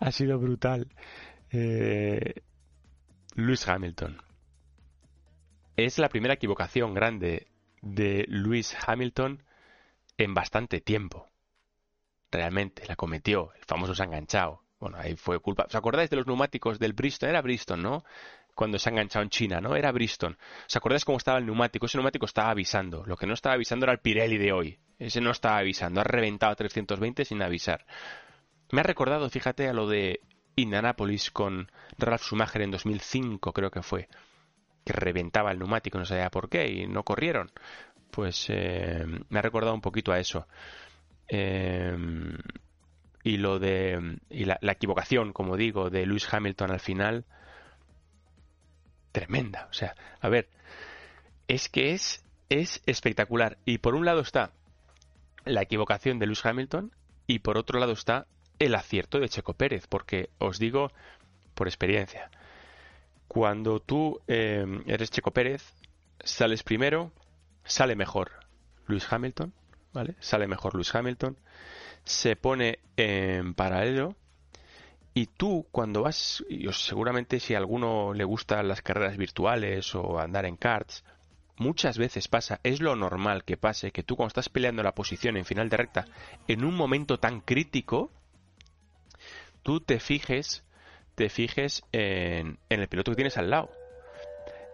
ha 0.00 0.10
sido 0.10 0.38
brutal. 0.38 0.88
Eh, 1.50 2.42
Lewis 3.34 3.66
Hamilton. 3.66 4.22
Es 5.76 5.98
la 5.98 6.08
primera 6.08 6.34
equivocación 6.34 6.94
grande 6.94 7.48
de 7.82 8.24
Lewis 8.28 8.76
Hamilton 8.86 9.42
en 10.16 10.34
bastante 10.34 10.80
tiempo. 10.80 11.28
Realmente, 12.30 12.84
la 12.86 12.96
cometió. 12.96 13.52
El 13.54 13.64
famoso 13.64 13.94
se 13.94 14.02
ha 14.02 14.06
enganchado. 14.06 14.62
Bueno, 14.78 14.98
ahí 14.98 15.16
fue 15.16 15.40
culpa. 15.40 15.64
¿Os 15.66 15.74
acordáis 15.74 16.10
de 16.10 16.16
los 16.16 16.26
neumáticos 16.26 16.78
del 16.78 16.92
Bristol? 16.92 17.30
Era 17.30 17.42
Bristol, 17.42 17.82
¿no? 17.82 18.04
Cuando 18.54 18.78
se 18.78 18.88
ha 18.88 18.92
enganchado 18.92 19.22
en 19.22 19.30
China, 19.30 19.60
¿no? 19.60 19.74
Era 19.74 19.90
Bristol. 19.92 20.36
¿Os 20.66 20.76
acordáis 20.76 21.04
cómo 21.04 21.18
estaba 21.18 21.38
el 21.38 21.46
neumático? 21.46 21.86
Ese 21.86 21.98
neumático 21.98 22.26
estaba 22.26 22.50
avisando. 22.50 23.04
Lo 23.06 23.16
que 23.16 23.26
no 23.26 23.34
estaba 23.34 23.54
avisando 23.54 23.86
era 23.86 23.92
el 23.92 24.00
Pirelli 24.00 24.38
de 24.38 24.52
hoy. 24.52 24.78
Ese 24.98 25.20
no 25.20 25.30
estaba 25.30 25.58
avisando. 25.58 26.00
Ha 26.00 26.04
reventado 26.04 26.52
a 26.52 26.56
320 26.56 27.24
sin 27.24 27.42
avisar. 27.42 27.84
Me 28.70 28.80
ha 28.80 28.84
recordado, 28.84 29.28
fíjate, 29.28 29.68
a 29.68 29.72
lo 29.72 29.88
de 29.88 30.20
Indianapolis 30.56 31.30
con 31.30 31.70
Ralph 31.98 32.22
Schumacher 32.22 32.62
en 32.62 32.70
2005, 32.70 33.52
creo 33.52 33.70
que 33.70 33.82
fue, 33.82 34.08
que 34.84 34.92
reventaba 34.92 35.50
el 35.50 35.58
neumático, 35.58 35.98
no 35.98 36.04
sabía 36.04 36.30
por 36.30 36.48
qué, 36.48 36.68
y 36.68 36.86
no 36.86 37.02
corrieron. 37.02 37.50
Pues 38.10 38.46
eh, 38.48 39.04
me 39.28 39.38
ha 39.38 39.42
recordado 39.42 39.74
un 39.74 39.80
poquito 39.80 40.12
a 40.12 40.18
eso. 40.18 40.46
Eh, 41.28 41.96
y 43.24 43.38
lo 43.38 43.58
de 43.58 44.18
y 44.28 44.44
la, 44.44 44.58
equivocación, 44.62 45.32
como 45.32 45.56
digo, 45.56 45.90
de 45.90 46.06
Lewis 46.06 46.32
Hamilton 46.32 46.70
al 46.70 46.80
final, 46.80 47.24
tremenda. 49.12 49.66
O 49.70 49.72
sea, 49.72 49.94
a 50.20 50.28
ver, 50.28 50.48
es 51.48 51.68
que 51.68 51.92
es, 51.92 52.22
es 52.50 52.82
espectacular. 52.86 53.56
Y 53.64 53.78
por 53.78 53.94
un 53.94 54.04
lado 54.04 54.20
está 54.20 54.52
la 55.44 55.62
equivocación 55.62 56.18
de 56.18 56.26
Lewis 56.26 56.44
Hamilton 56.44 56.92
y 57.26 57.40
por 57.40 57.58
otro 57.58 57.78
lado 57.78 57.92
está 57.92 58.26
el 58.58 58.74
acierto 58.74 59.18
de 59.18 59.28
Checo 59.28 59.54
Pérez, 59.54 59.86
porque 59.88 60.30
os 60.38 60.58
digo 60.58 60.90
por 61.54 61.66
experiencia, 61.66 62.30
cuando 63.28 63.80
tú 63.80 64.20
eh, 64.26 64.64
eres 64.86 65.10
Checo 65.10 65.32
Pérez, 65.32 65.74
sales 66.20 66.62
primero, 66.62 67.12
sale 67.64 67.96
mejor 67.96 68.32
Luis 68.86 69.10
Hamilton, 69.10 69.52
¿vale? 69.92 70.14
Sale 70.20 70.46
mejor 70.46 70.74
Luis 70.74 70.94
Hamilton, 70.94 71.36
se 72.04 72.36
pone 72.36 72.80
en 72.96 73.54
paralelo 73.54 74.16
y 75.14 75.26
tú 75.26 75.66
cuando 75.70 76.02
vas, 76.02 76.44
y 76.48 76.70
seguramente 76.72 77.40
si 77.40 77.54
a 77.54 77.58
alguno 77.58 78.12
le 78.14 78.24
gustan 78.24 78.68
las 78.68 78.82
carreras 78.82 79.16
virtuales 79.16 79.94
o 79.94 80.18
andar 80.18 80.44
en 80.44 80.56
karts, 80.56 81.04
muchas 81.56 81.98
veces 81.98 82.28
pasa, 82.28 82.60
es 82.62 82.80
lo 82.80 82.96
normal 82.96 83.44
que 83.44 83.56
pase, 83.56 83.92
que 83.92 84.02
tú 84.02 84.16
cuando 84.16 84.28
estás 84.28 84.48
peleando 84.48 84.82
la 84.82 84.94
posición 84.94 85.36
en 85.36 85.44
final 85.44 85.68
de 85.68 85.76
recta, 85.76 86.06
en 86.48 86.64
un 86.64 86.74
momento 86.74 87.18
tan 87.18 87.40
crítico, 87.40 88.10
tú 89.62 89.80
te 89.80 90.00
fijes, 90.00 90.64
te 91.14 91.28
fijes 91.28 91.84
en, 91.92 92.58
el 92.68 92.88
piloto 92.88 93.12
que 93.12 93.16
tienes 93.16 93.38
al 93.38 93.50
lado. 93.50 93.70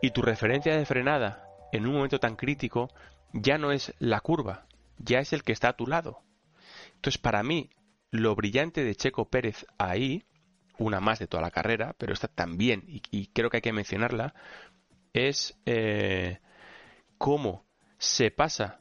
Y 0.02 0.12
tu 0.12 0.22
referencia 0.22 0.76
de 0.76 0.86
frenada 0.86 1.46
en 1.72 1.86
un 1.86 1.94
momento 1.94 2.18
tan 2.18 2.36
crítico 2.36 2.90
ya 3.32 3.58
no 3.58 3.70
es 3.72 3.94
la 3.98 4.20
curva, 4.20 4.66
ya 4.98 5.20
es 5.20 5.32
el 5.32 5.42
que 5.42 5.52
está 5.52 5.68
a 5.68 5.76
tu 5.76 5.86
lado. 5.86 6.22
Entonces, 6.94 7.18
para 7.18 7.42
mí, 7.42 7.70
lo 8.10 8.34
brillante 8.34 8.82
de 8.82 8.94
Checo 8.94 9.28
Pérez 9.28 9.66
ahí, 9.78 10.24
una 10.78 11.00
más 11.00 11.18
de 11.18 11.26
toda 11.26 11.42
la 11.42 11.50
carrera, 11.50 11.94
pero 11.98 12.14
está 12.14 12.28
también, 12.28 12.84
y, 12.88 13.02
y 13.10 13.26
creo 13.28 13.50
que 13.50 13.58
hay 13.58 13.62
que 13.62 13.72
mencionarla, 13.72 14.34
es 15.12 15.58
eh, 15.66 16.40
cómo 17.20 17.66
se 17.98 18.30
pasa 18.30 18.80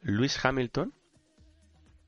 Luis 0.00 0.44
Hamilton, 0.44 0.92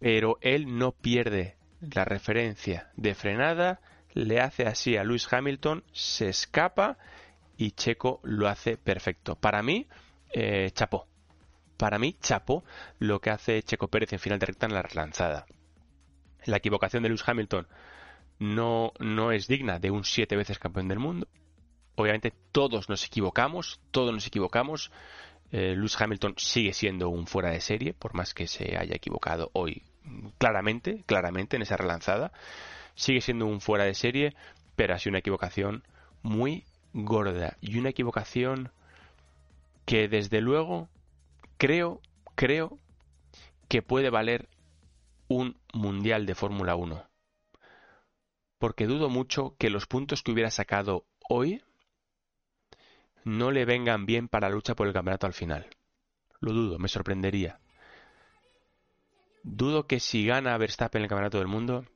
pero 0.01 0.37
él 0.40 0.77
no 0.79 0.90
pierde 0.90 1.57
la 1.81 2.05
referencia 2.05 2.90
de 2.97 3.14
frenada, 3.14 3.81
le 4.14 4.40
hace 4.40 4.67
así 4.67 4.97
a 4.97 5.05
Lewis 5.05 5.33
Hamilton, 5.33 5.85
se 5.93 6.29
escapa 6.29 6.99
y 7.57 7.71
Checo 7.71 8.19
lo 8.25 8.49
hace 8.49 8.77
perfecto. 8.77 9.37
Para 9.37 9.62
mí, 9.62 9.87
eh, 10.33 10.73
chapó. 10.73 11.07
Para 11.77 12.01
mí, 12.01 12.17
chapó 12.21 12.64
lo 12.99 13.21
que 13.21 13.31
hace 13.31 13.62
Checo 13.62 13.87
Pérez 13.87 14.12
en 14.12 14.19
final 14.19 14.40
de 14.40 14.47
recta 14.47 14.67
en 14.67 14.75
la 14.75 14.83
relanzada. 14.83 15.47
La 16.47 16.57
equivocación 16.57 17.05
de 17.05 17.11
Lewis 17.11 17.29
Hamilton 17.29 17.69
no, 18.40 18.93
no 18.99 19.31
es 19.31 19.47
digna 19.47 19.79
de 19.79 19.93
un 19.93 20.03
siete 20.03 20.35
veces 20.35 20.59
campeón 20.59 20.88
del 20.88 20.99
mundo. 20.99 21.29
Obviamente 21.97 22.33
todos 22.51 22.88
nos 22.88 23.07
equivocamos, 23.07 23.81
todos 23.93 24.12
nos 24.12 24.27
equivocamos. 24.27 24.90
Eh, 25.52 25.74
Lewis 25.76 26.00
Hamilton 26.00 26.35
sigue 26.37 26.72
siendo 26.72 27.09
un 27.09 27.26
fuera 27.26 27.50
de 27.50 27.61
serie, 27.61 27.94
por 27.94 28.14
más 28.14 28.35
que 28.35 28.46
se 28.46 28.76
haya 28.76 28.96
equivocado 28.96 29.50
hoy 29.52 29.83
claramente, 30.38 31.02
claramente 31.07 31.57
en 31.57 31.62
esa 31.62 31.76
relanzada. 31.76 32.33
Sigue 32.94 33.20
siendo 33.20 33.46
un 33.46 33.61
fuera 33.61 33.85
de 33.85 33.94
serie, 33.94 34.35
pero 34.76 34.94
ha 34.94 34.98
sido 34.98 35.12
una 35.12 35.18
equivocación 35.18 35.85
muy 36.22 36.64
gorda 36.92 37.57
y 37.61 37.78
una 37.78 37.90
equivocación 37.90 38.70
que 39.85 40.09
desde 40.09 40.40
luego 40.40 40.88
creo, 41.59 42.00
creo 42.35 42.78
que 43.68 43.83
puede 43.83 44.11
valer 44.11 44.48
un 45.28 45.59
mundial 45.72 46.26
de 46.26 46.35
Fórmula 46.35 46.76
1. 46.76 47.04
Porque 48.59 48.87
dudo 48.87 49.09
mucho 49.09 49.57
que 49.59 49.70
los 49.70 49.87
puntos 49.87 50.22
que 50.22 50.33
hubiera 50.33 50.50
sacado 50.50 51.07
hoy 51.28 51.62
no 53.25 53.51
le 53.51 53.65
vengan 53.65 54.07
bien 54.07 54.29
para 54.29 54.49
la 54.49 54.55
lucha 54.55 54.75
por 54.75 54.87
el 54.87 54.93
campeonato 54.93 55.27
al 55.27 55.33
final. 55.33 55.69
Lo 56.41 56.53
dudo, 56.53 56.79
me 56.79 56.89
sorprendería. 56.89 57.59
Dudo 59.43 59.87
que 59.87 59.99
si 59.99 60.27
gana 60.27 60.57
Verstappen 60.59 61.03
el 61.03 61.09
campeonato 61.09 61.39
del 61.39 61.49
mundo 61.49 61.87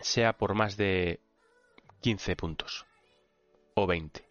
sea 0.00 0.32
por 0.36 0.54
más 0.54 0.76
de 0.76 1.20
15 2.00 2.36
puntos 2.36 2.86
o 3.74 3.86
20. 3.86 4.24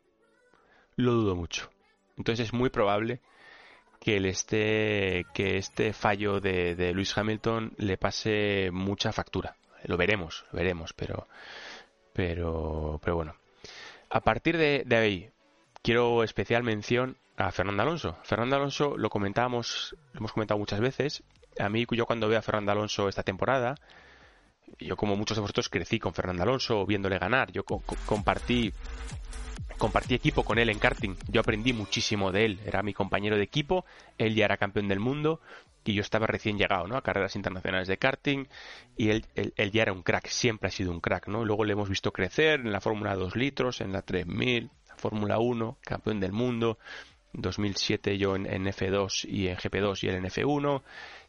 Lo 0.95 1.13
dudo 1.13 1.35
mucho. 1.35 1.69
Entonces 2.17 2.47
es 2.47 2.53
muy 2.53 2.69
probable 2.69 3.21
que 3.99 4.17
este, 4.29 5.25
que 5.33 5.57
este 5.57 5.93
fallo 5.93 6.39
de, 6.39 6.75
de 6.75 6.93
Lewis 6.93 7.17
Hamilton 7.17 7.73
le 7.77 7.97
pase 7.97 8.69
mucha 8.71 9.11
factura. 9.11 9.57
Lo 9.83 9.97
veremos, 9.97 10.45
lo 10.51 10.57
veremos, 10.57 10.93
pero, 10.93 11.27
pero, 12.13 12.99
pero 13.03 13.15
bueno. 13.15 13.35
A 14.09 14.21
partir 14.21 14.57
de 14.57 14.95
ahí, 14.95 15.31
quiero 15.81 16.23
especial 16.23 16.63
mención 16.63 17.17
a 17.37 17.51
Fernando 17.51 17.83
Alonso. 17.83 18.17
Fernando 18.23 18.55
Alonso 18.55 18.97
lo 18.97 19.09
comentábamos, 19.09 19.95
lo 20.13 20.19
hemos 20.19 20.31
comentado 20.31 20.59
muchas 20.59 20.79
veces, 20.79 21.23
a 21.59 21.69
mí, 21.69 21.85
yo 21.91 22.05
cuando 22.05 22.27
veo 22.27 22.39
a 22.39 22.41
Fernando 22.41 22.71
Alonso 22.71 23.09
esta 23.09 23.23
temporada, 23.23 23.75
yo 24.79 24.95
como 24.95 25.15
muchos 25.15 25.37
de 25.37 25.41
vosotros 25.41 25.69
crecí 25.69 25.99
con 25.99 26.13
Fernando 26.13 26.43
Alonso 26.43 26.85
viéndole 26.85 27.17
ganar. 27.19 27.51
Yo 27.51 27.63
compartí 27.63 28.73
compartí 29.77 30.13
equipo 30.13 30.43
con 30.43 30.59
él 30.59 30.69
en 30.69 30.79
karting. 30.79 31.15
Yo 31.27 31.41
aprendí 31.41 31.73
muchísimo 31.73 32.31
de 32.31 32.45
él. 32.45 32.59
Era 32.65 32.83
mi 32.83 32.93
compañero 32.93 33.35
de 33.35 33.43
equipo. 33.43 33.85
Él 34.17 34.35
ya 34.35 34.45
era 34.45 34.57
campeón 34.57 34.87
del 34.87 34.99
mundo 34.99 35.41
y 35.83 35.93
yo 35.93 36.01
estaba 36.01 36.27
recién 36.27 36.57
llegado, 36.57 36.87
¿no? 36.87 36.95
A 36.95 37.01
carreras 37.01 37.35
internacionales 37.35 37.87
de 37.87 37.97
karting 37.97 38.45
y 38.95 39.09
él, 39.09 39.25
él, 39.35 39.71
ya 39.71 39.81
era 39.81 39.93
un 39.93 40.03
crack. 40.03 40.27
Siempre 40.27 40.67
ha 40.67 40.71
sido 40.71 40.91
un 40.91 41.01
crack, 41.01 41.27
¿no? 41.27 41.43
Luego 41.43 41.65
le 41.65 41.73
hemos 41.73 41.89
visto 41.89 42.11
crecer 42.13 42.59
en 42.59 42.71
la 42.71 42.79
Fórmula 42.79 43.15
2 43.15 43.35
litros, 43.35 43.81
en 43.81 43.91
la 43.91 44.03
3000, 44.03 44.65
la 44.65 44.69
Fórmula 45.01 45.39
1, 45.39 45.77
campeón 45.81 46.19
del 46.19 46.31
mundo. 46.31 46.77
2007 47.33 48.17
yo 48.17 48.35
en, 48.35 48.45
en 48.45 48.65
F2 48.65 49.25
y 49.29 49.47
en 49.47 49.55
GP2 49.55 50.03
y 50.03 50.07
él 50.09 50.15
en 50.15 50.25
F1 50.25 50.81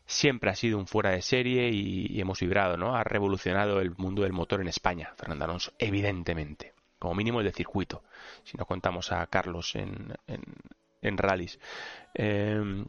siempre 0.06 0.50
ha 0.50 0.54
sido 0.54 0.78
un 0.78 0.86
fuera 0.86 1.10
de 1.10 1.22
serie 1.22 1.70
y, 1.70 2.20
hemos 2.20 2.40
vibrado, 2.40 2.76
¿no? 2.76 2.94
Ha 2.94 3.04
revolucionado 3.04 3.80
el 3.80 3.92
mundo 3.96 4.22
del 4.22 4.32
motor 4.32 4.60
en 4.60 4.68
España, 4.68 5.12
Fernando 5.16 5.44
Alonso, 5.44 5.72
evidentemente, 5.78 6.74
como 6.98 7.14
mínimo 7.14 7.40
el 7.40 7.46
de 7.46 7.52
circuito, 7.52 8.02
si 8.44 8.56
no 8.56 8.66
contamos 8.66 9.12
a 9.12 9.26
Carlos 9.26 9.74
en, 9.74 10.14
en, 10.26 11.18
rallies. 11.18 11.58
Em, 12.14 12.86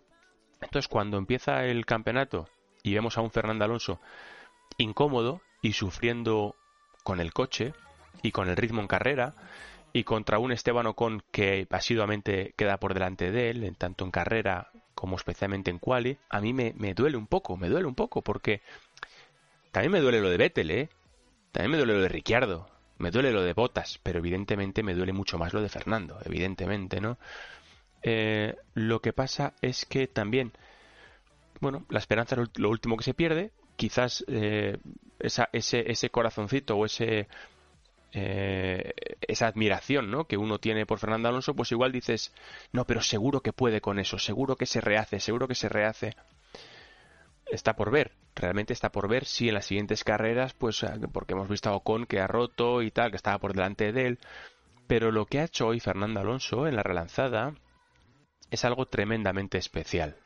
entonces, 0.62 0.88
cuando 0.88 1.18
empieza 1.18 1.66
el 1.66 1.86
campeonato 1.86 2.48
y 2.84 2.94
vemos 2.94 3.18
a 3.18 3.22
un 3.22 3.32
Fernando 3.32 3.66
Alonso 3.66 4.00
incómodo 4.78 5.42
y 5.62 5.74
sufriendo 5.74 6.56
con 7.04 7.20
el 7.20 7.34
coche 7.34 7.74
y 8.22 8.32
con 8.32 8.50
el 8.50 8.58
ritmo 8.58 8.82
en 8.82 8.88
carrera, 8.88 9.34
y 9.94 10.04
contra 10.04 10.40
un 10.40 10.52
Esteban 10.52 10.88
Ocon 10.88 11.24
que 11.32 11.68
asiduamente 11.70 12.54
queda 12.58 12.80
por 12.80 12.96
delante 12.96 13.32
de 13.32 13.52
él, 13.52 13.64
en 13.64 13.76
tanto 13.76 14.04
en 14.04 14.12
carrera 14.12 14.72
como 14.96 15.16
especialmente 15.16 15.70
en 15.70 15.78
quali, 15.78 16.18
a 16.30 16.42
mí 16.42 16.52
me, 16.52 16.74
duele 16.96 17.16
un 17.16 17.28
poco, 17.28 17.58
me 17.58 17.70
duele 17.70 17.88
un 17.88 17.94
poco, 17.94 18.24
porque 18.24 18.62
también 19.72 19.92
me 19.92 20.00
duele 20.00 20.20
lo 20.20 20.30
de 20.30 20.38
Vettel, 20.38 20.72
¿eh? 20.72 20.90
También 21.52 21.72
me 21.72 21.78
duele 21.78 21.94
lo 21.94 22.02
de 22.02 22.10
Ricciardo. 22.10 22.68
Me 22.98 23.12
duele 23.12 23.32
lo 23.32 23.42
de 23.44 23.54
Botas, 23.54 24.00
pero 24.02 24.20
evidentemente 24.20 24.82
me 24.82 24.94
duele 24.96 25.14
mucho 25.14 25.38
más 25.38 25.54
lo 25.54 25.62
de 25.62 25.70
Fernando, 25.70 26.20
evidentemente, 26.26 27.00
¿no? 27.02 27.18
Eh, 28.02 28.56
lo 28.74 29.02
que 29.02 29.14
pasa 29.14 29.54
es 29.62 29.86
que 29.86 30.08
también, 30.08 30.54
bueno, 31.60 31.86
la 31.90 32.00
esperanza 32.00 32.36
es 32.42 32.50
lo 32.58 32.70
último 32.70 32.98
que 32.98 33.04
se 33.04 33.14
pierde. 33.14 33.52
Quizás 33.76 34.24
eh, 34.28 34.78
esa, 35.20 35.50
ese, 35.54 35.92
ese 35.92 36.10
corazoncito 36.10 36.78
o 36.78 36.86
ese 36.86 37.28
eh, 38.16 38.94
esa 39.22 39.48
admiración 39.48 40.12
¿no? 40.12 40.26
que 40.26 40.38
uno 40.38 40.60
tiene 40.60 40.86
por 40.86 41.00
Fernando 41.00 41.30
Alonso, 41.30 41.56
pues 41.56 41.72
igual 41.72 41.92
dices, 41.92 42.32
no, 42.72 42.86
pero 42.86 43.02
seguro 43.02 43.42
que 43.42 43.54
puede 43.54 43.82
con 43.82 43.98
eso, 43.98 44.20
seguro 44.20 44.56
que 44.56 44.68
se 44.68 44.82
rehace, 44.82 45.20
seguro 45.20 45.48
que 45.48 45.56
se 45.56 45.68
rehace. 45.68 46.16
Está 47.48 47.76
por 47.76 47.92
ver, 47.92 48.12
realmente 48.36 48.72
está 48.72 48.92
por 48.92 49.10
ver 49.10 49.26
si 49.26 49.48
en 49.50 49.56
las 49.56 49.66
siguientes 49.66 50.04
carreras, 50.04 50.54
pues 50.54 50.84
ah, 50.84 50.96
porque 51.12 51.34
hemos 51.34 51.50
visto 51.50 51.70
a 51.70 51.76
Ocon 51.76 52.06
que 52.06 52.20
ha 52.20 52.28
roto 52.28 52.84
y 52.84 52.92
tal, 52.92 53.10
que 53.10 53.18
estaba 53.18 53.40
por 53.40 53.54
delante 53.54 53.92
de 53.92 54.08
él, 54.08 54.20
pero 54.88 55.12
lo 55.12 55.26
que 55.26 55.40
ha 55.40 55.46
hecho 55.46 55.68
hoy 55.68 55.80
Fernando 55.80 56.20
Alonso 56.20 56.68
en 56.68 56.76
la 56.76 56.84
relanzada 56.84 57.56
es 58.52 58.64
algo 58.64 58.86
tremendamente 58.86 59.58
especial. 59.58 60.18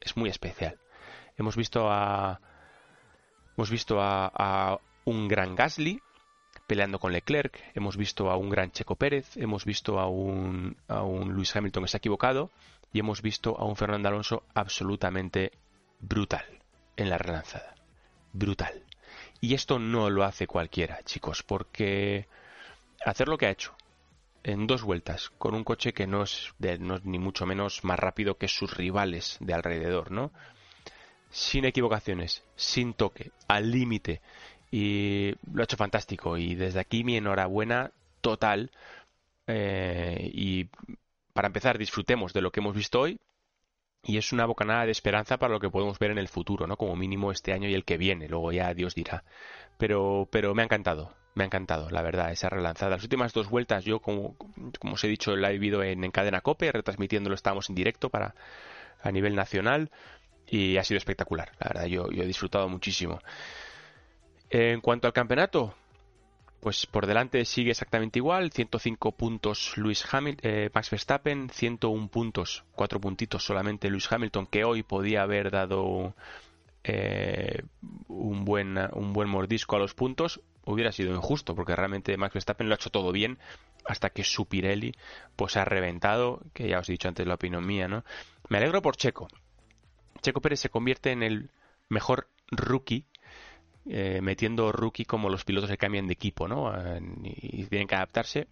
Es 0.00 0.18
muy 0.18 0.28
especial. 0.28 0.78
Hemos 1.38 1.56
visto 1.56 1.90
a 1.90 2.40
hemos 3.56 3.70
visto 3.70 3.98
a 4.00 4.78
un 5.06 5.28
gran 5.28 5.54
Gasly 5.54 6.02
peleando 6.66 6.98
con 6.98 7.12
Leclerc, 7.12 7.62
hemos 7.74 7.96
visto 7.96 8.30
a 8.30 8.36
un 8.36 8.50
gran 8.50 8.72
Checo 8.72 8.96
Pérez, 8.96 9.36
hemos 9.36 9.64
visto 9.64 10.00
a 10.00 10.08
un, 10.08 10.76
a 10.88 11.02
un 11.02 11.32
Luis 11.32 11.54
Hamilton 11.54 11.84
que 11.84 11.88
se 11.88 11.96
ha 11.96 11.98
equivocado 11.98 12.50
y 12.92 13.00
hemos 13.00 13.22
visto 13.22 13.58
a 13.58 13.64
un 13.64 13.76
Fernando 13.76 14.08
Alonso 14.08 14.44
absolutamente 14.54 15.52
brutal 16.00 16.44
en 16.96 17.10
la 17.10 17.18
relanzada. 17.18 17.74
Brutal. 18.32 18.82
Y 19.40 19.54
esto 19.54 19.78
no 19.78 20.10
lo 20.10 20.24
hace 20.24 20.46
cualquiera, 20.46 21.02
chicos, 21.04 21.42
porque 21.42 22.26
hacer 23.04 23.28
lo 23.28 23.36
que 23.36 23.46
ha 23.46 23.50
hecho 23.50 23.76
en 24.42 24.66
dos 24.66 24.82
vueltas 24.82 25.30
con 25.38 25.54
un 25.54 25.64
coche 25.64 25.92
que 25.92 26.06
no 26.06 26.22
es, 26.22 26.54
no 26.78 26.96
es 26.96 27.04
ni 27.04 27.18
mucho 27.18 27.46
menos 27.46 27.82
más 27.82 27.98
rápido 27.98 28.36
que 28.36 28.48
sus 28.48 28.76
rivales 28.76 29.38
de 29.40 29.54
alrededor, 29.54 30.10
¿no? 30.10 30.32
Sin 31.30 31.64
equivocaciones, 31.64 32.44
sin 32.54 32.94
toque, 32.94 33.32
al 33.48 33.70
límite 33.70 34.20
y 34.76 35.36
lo 35.52 35.62
ha 35.62 35.64
hecho 35.64 35.76
fantástico. 35.76 36.36
Y 36.36 36.56
desde 36.56 36.80
aquí 36.80 37.04
mi 37.04 37.16
enhorabuena 37.16 37.92
total. 38.20 38.72
Eh, 39.46 40.32
y 40.34 40.68
para 41.32 41.46
empezar, 41.46 41.78
disfrutemos 41.78 42.32
de 42.32 42.40
lo 42.40 42.50
que 42.50 42.58
hemos 42.58 42.74
visto 42.74 42.98
hoy. 42.98 43.20
Y 44.02 44.18
es 44.18 44.32
una 44.32 44.46
bocanada 44.46 44.84
de 44.84 44.90
esperanza 44.90 45.38
para 45.38 45.52
lo 45.52 45.60
que 45.60 45.70
podemos 45.70 46.00
ver 46.00 46.10
en 46.10 46.18
el 46.18 46.26
futuro, 46.26 46.66
¿no? 46.66 46.76
Como 46.76 46.96
mínimo 46.96 47.30
este 47.30 47.52
año 47.52 47.68
y 47.68 47.74
el 47.74 47.84
que 47.84 47.98
viene. 47.98 48.28
Luego 48.28 48.50
ya 48.50 48.74
Dios 48.74 48.96
dirá. 48.96 49.22
Pero, 49.78 50.28
pero 50.32 50.56
me 50.56 50.62
ha 50.62 50.64
encantado. 50.64 51.14
Me 51.36 51.44
ha 51.44 51.46
encantado, 51.46 51.88
la 51.90 52.02
verdad, 52.02 52.32
esa 52.32 52.48
relanzada. 52.48 52.96
Las 52.96 53.04
últimas 53.04 53.32
dos 53.32 53.48
vueltas, 53.48 53.84
yo, 53.84 54.00
como, 54.00 54.36
como 54.80 54.94
os 54.94 55.04
he 55.04 55.08
dicho, 55.08 55.36
la 55.36 55.50
he 55.50 55.52
vivido 55.52 55.84
en, 55.84 56.02
en 56.02 56.10
cadena 56.10 56.40
COPE, 56.40 56.72
retransmitiéndolo, 56.72 57.36
estábamos 57.36 57.68
en 57.68 57.76
directo 57.76 58.10
para 58.10 58.34
a 59.02 59.12
nivel 59.12 59.36
nacional 59.36 59.90
y 60.48 60.78
ha 60.78 60.84
sido 60.84 60.98
espectacular. 60.98 61.52
La 61.60 61.68
verdad, 61.68 61.86
yo, 61.86 62.10
yo 62.10 62.24
he 62.24 62.26
disfrutado 62.26 62.68
muchísimo. 62.68 63.20
En 64.56 64.80
cuanto 64.80 65.08
al 65.08 65.12
campeonato, 65.12 65.74
pues 66.60 66.86
por 66.86 67.08
delante 67.08 67.44
sigue 67.44 67.72
exactamente 67.72 68.20
igual, 68.20 68.52
105 68.52 69.10
puntos 69.10 69.76
Luis 69.76 70.06
Hamilton, 70.08 70.48
eh, 70.48 70.70
Max 70.72 70.90
Verstappen, 70.90 71.50
101 71.50 72.06
puntos, 72.06 72.64
4 72.76 73.00
puntitos 73.00 73.44
solamente 73.44 73.90
Luis 73.90 74.12
Hamilton, 74.12 74.46
que 74.46 74.62
hoy 74.62 74.84
podía 74.84 75.22
haber 75.22 75.50
dado 75.50 76.14
eh, 76.84 77.64
un, 78.06 78.44
buen, 78.44 78.78
un 78.92 79.12
buen 79.12 79.28
mordisco 79.28 79.74
a 79.74 79.80
los 79.80 79.94
puntos, 79.94 80.40
hubiera 80.64 80.92
sido 80.92 81.12
injusto, 81.12 81.56
porque 81.56 81.74
realmente 81.74 82.16
Max 82.16 82.34
Verstappen 82.34 82.68
lo 82.68 82.74
ha 82.74 82.76
hecho 82.76 82.90
todo 82.90 83.10
bien, 83.10 83.40
hasta 83.84 84.10
que 84.10 84.22
su 84.22 84.46
Pirelli 84.46 84.94
pues 85.34 85.56
ha 85.56 85.64
reventado, 85.64 86.42
que 86.52 86.68
ya 86.68 86.78
os 86.78 86.88
he 86.88 86.92
dicho 86.92 87.08
antes 87.08 87.26
la 87.26 87.34
opinión 87.34 87.66
mía, 87.66 87.88
¿no? 87.88 88.04
Me 88.48 88.58
alegro 88.58 88.82
por 88.82 88.94
Checo. 88.94 89.26
Checo 90.22 90.40
Pérez 90.40 90.60
se 90.60 90.70
convierte 90.70 91.10
en 91.10 91.24
el 91.24 91.50
mejor 91.88 92.28
rookie 92.52 93.08
eh, 93.86 94.20
metiendo 94.22 94.72
rookie 94.72 95.04
como 95.04 95.28
los 95.28 95.44
pilotos 95.44 95.70
que 95.70 95.76
cambian 95.76 96.06
de 96.06 96.14
equipo, 96.14 96.48
¿no? 96.48 96.72
y 97.22 97.64
tienen 97.66 97.86
que 97.88 97.94
adaptarse. 97.94 98.48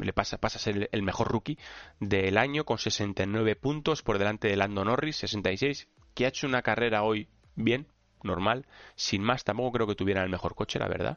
Le 0.00 0.12
pasa, 0.12 0.38
pasa 0.38 0.58
a 0.58 0.60
ser 0.60 0.88
el 0.92 1.02
mejor 1.02 1.28
rookie 1.28 1.58
del 1.98 2.38
año 2.38 2.64
con 2.64 2.78
69 2.78 3.56
puntos 3.56 4.02
por 4.02 4.18
delante 4.18 4.46
de 4.46 4.56
Lando 4.56 4.84
Norris, 4.84 5.16
66, 5.16 5.88
que 6.14 6.24
ha 6.24 6.28
hecho 6.28 6.46
una 6.46 6.62
carrera 6.62 7.02
hoy 7.02 7.28
bien, 7.56 7.88
normal, 8.22 8.66
sin 8.94 9.22
más. 9.22 9.42
Tampoco 9.42 9.72
creo 9.72 9.86
que 9.86 9.96
tuviera 9.96 10.22
el 10.22 10.30
mejor 10.30 10.54
coche, 10.54 10.78
la 10.78 10.88
verdad. 10.88 11.16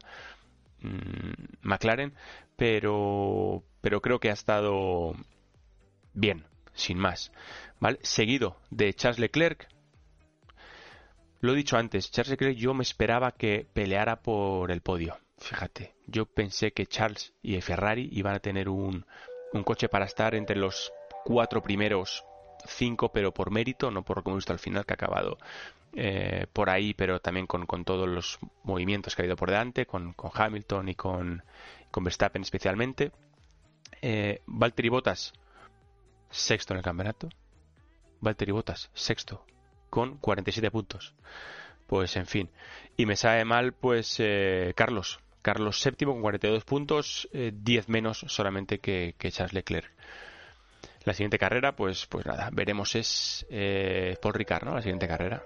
Mm, 0.81 1.33
McLaren, 1.61 2.13
pero, 2.55 3.63
pero 3.81 4.01
creo 4.01 4.19
que 4.19 4.29
ha 4.29 4.33
estado 4.33 5.13
bien, 6.13 6.45
sin 6.73 6.97
más. 6.97 7.31
¿Vale? 7.79 7.99
Seguido 8.01 8.57
de 8.71 8.93
Charles 8.93 9.19
Leclerc, 9.19 9.67
lo 11.39 11.53
he 11.53 11.55
dicho 11.55 11.77
antes, 11.77 12.11
Charles 12.11 12.31
Leclerc 12.31 12.57
yo 12.57 12.73
me 12.73 12.83
esperaba 12.83 13.31
que 13.31 13.67
peleara 13.71 14.21
por 14.21 14.71
el 14.71 14.81
podio. 14.81 15.17
Fíjate, 15.37 15.93
yo 16.07 16.25
pensé 16.25 16.71
que 16.71 16.87
Charles 16.87 17.33
y 17.43 17.59
Ferrari 17.61 18.09
iban 18.11 18.33
a 18.33 18.39
tener 18.39 18.69
un, 18.69 19.05
un 19.53 19.63
coche 19.63 19.87
para 19.87 20.05
estar 20.05 20.33
entre 20.33 20.55
los 20.55 20.91
cuatro 21.23 21.61
primeros 21.61 22.23
cinco, 22.65 23.11
pero 23.11 23.33
por 23.33 23.51
mérito, 23.51 23.91
no 23.91 24.03
por 24.03 24.17
lo 24.17 24.23
que 24.23 24.29
hemos 24.29 24.39
visto 24.39 24.53
al 24.53 24.59
final, 24.59 24.85
que 24.85 24.93
ha 24.93 24.95
acabado 24.95 25.37
eh, 25.93 26.47
por 26.51 26.69
ahí, 26.69 26.93
pero 26.95 27.19
también 27.19 27.45
con, 27.45 27.65
todos 27.85 28.07
los 28.07 28.39
movimientos 28.63 29.15
que 29.15 29.21
ha 29.21 29.25
ido 29.25 29.35
por 29.35 29.51
delante, 29.51 29.85
con, 29.85 30.13
con 30.13 30.31
Hamilton 30.33 30.89
y 30.89 30.95
con, 30.95 31.43
con, 31.91 32.03
Verstappen 32.03 32.41
especialmente. 32.41 33.11
Eh, 34.01 34.41
Valtteri 34.47 34.89
Bottas, 34.89 35.33
sexto 36.31 36.73
en 36.73 36.79
el 36.79 36.83
campeonato. 36.83 37.29
Valtteri 38.21 38.51
Bottas, 38.51 38.89
sexto 38.93 39.45
con 39.89 40.17
47 40.17 40.71
puntos. 40.71 41.13
Pues 41.87 42.15
en 42.17 42.25
fin. 42.25 42.49
Y 42.97 43.05
me 43.05 43.15
sabe 43.15 43.45
mal, 43.45 43.73
pues 43.73 44.15
eh, 44.19 44.73
Carlos. 44.75 45.19
Carlos 45.41 45.79
séptimo 45.79 46.11
con 46.13 46.21
42 46.21 46.65
puntos, 46.65 47.29
10 47.31 47.33
eh, 47.33 47.85
menos 47.87 48.25
solamente 48.27 48.79
que, 48.79 49.15
Charles 49.29 49.53
Leclerc. 49.53 49.89
La 51.05 51.13
siguiente 51.13 51.37
carrera, 51.37 51.73
pues, 51.73 52.05
pues 52.07 52.25
nada, 52.25 52.49
veremos 52.51 52.95
es 52.95 53.45
eh, 53.49 54.17
Paul 54.21 54.33
Ricard, 54.33 54.65
¿no? 54.65 54.75
La 54.75 54.81
siguiente 54.81 55.07
carrera. 55.07 55.41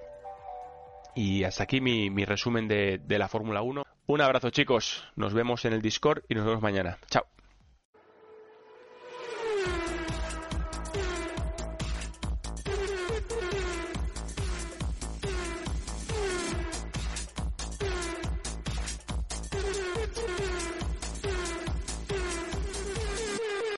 Y 1.14 1.44
hasta 1.44 1.64
aquí 1.64 1.82
mi, 1.82 2.10
mi 2.10 2.26
resumen 2.26 2.68
de, 2.68 3.00
de 3.04 3.20
la 3.20 3.28
Fórmula 3.28 3.62
1. 3.62 3.84
Un 4.08 4.22
abrazo 4.22 4.50
chicos, 4.50 5.04
nos 5.16 5.36
vemos 5.36 5.66
en 5.66 5.74
el 5.74 5.82
Discord 5.82 6.24
y 6.28 6.34
nos 6.34 6.46
vemos 6.46 6.64
mañana. 6.64 6.98
Chao. 7.10 7.26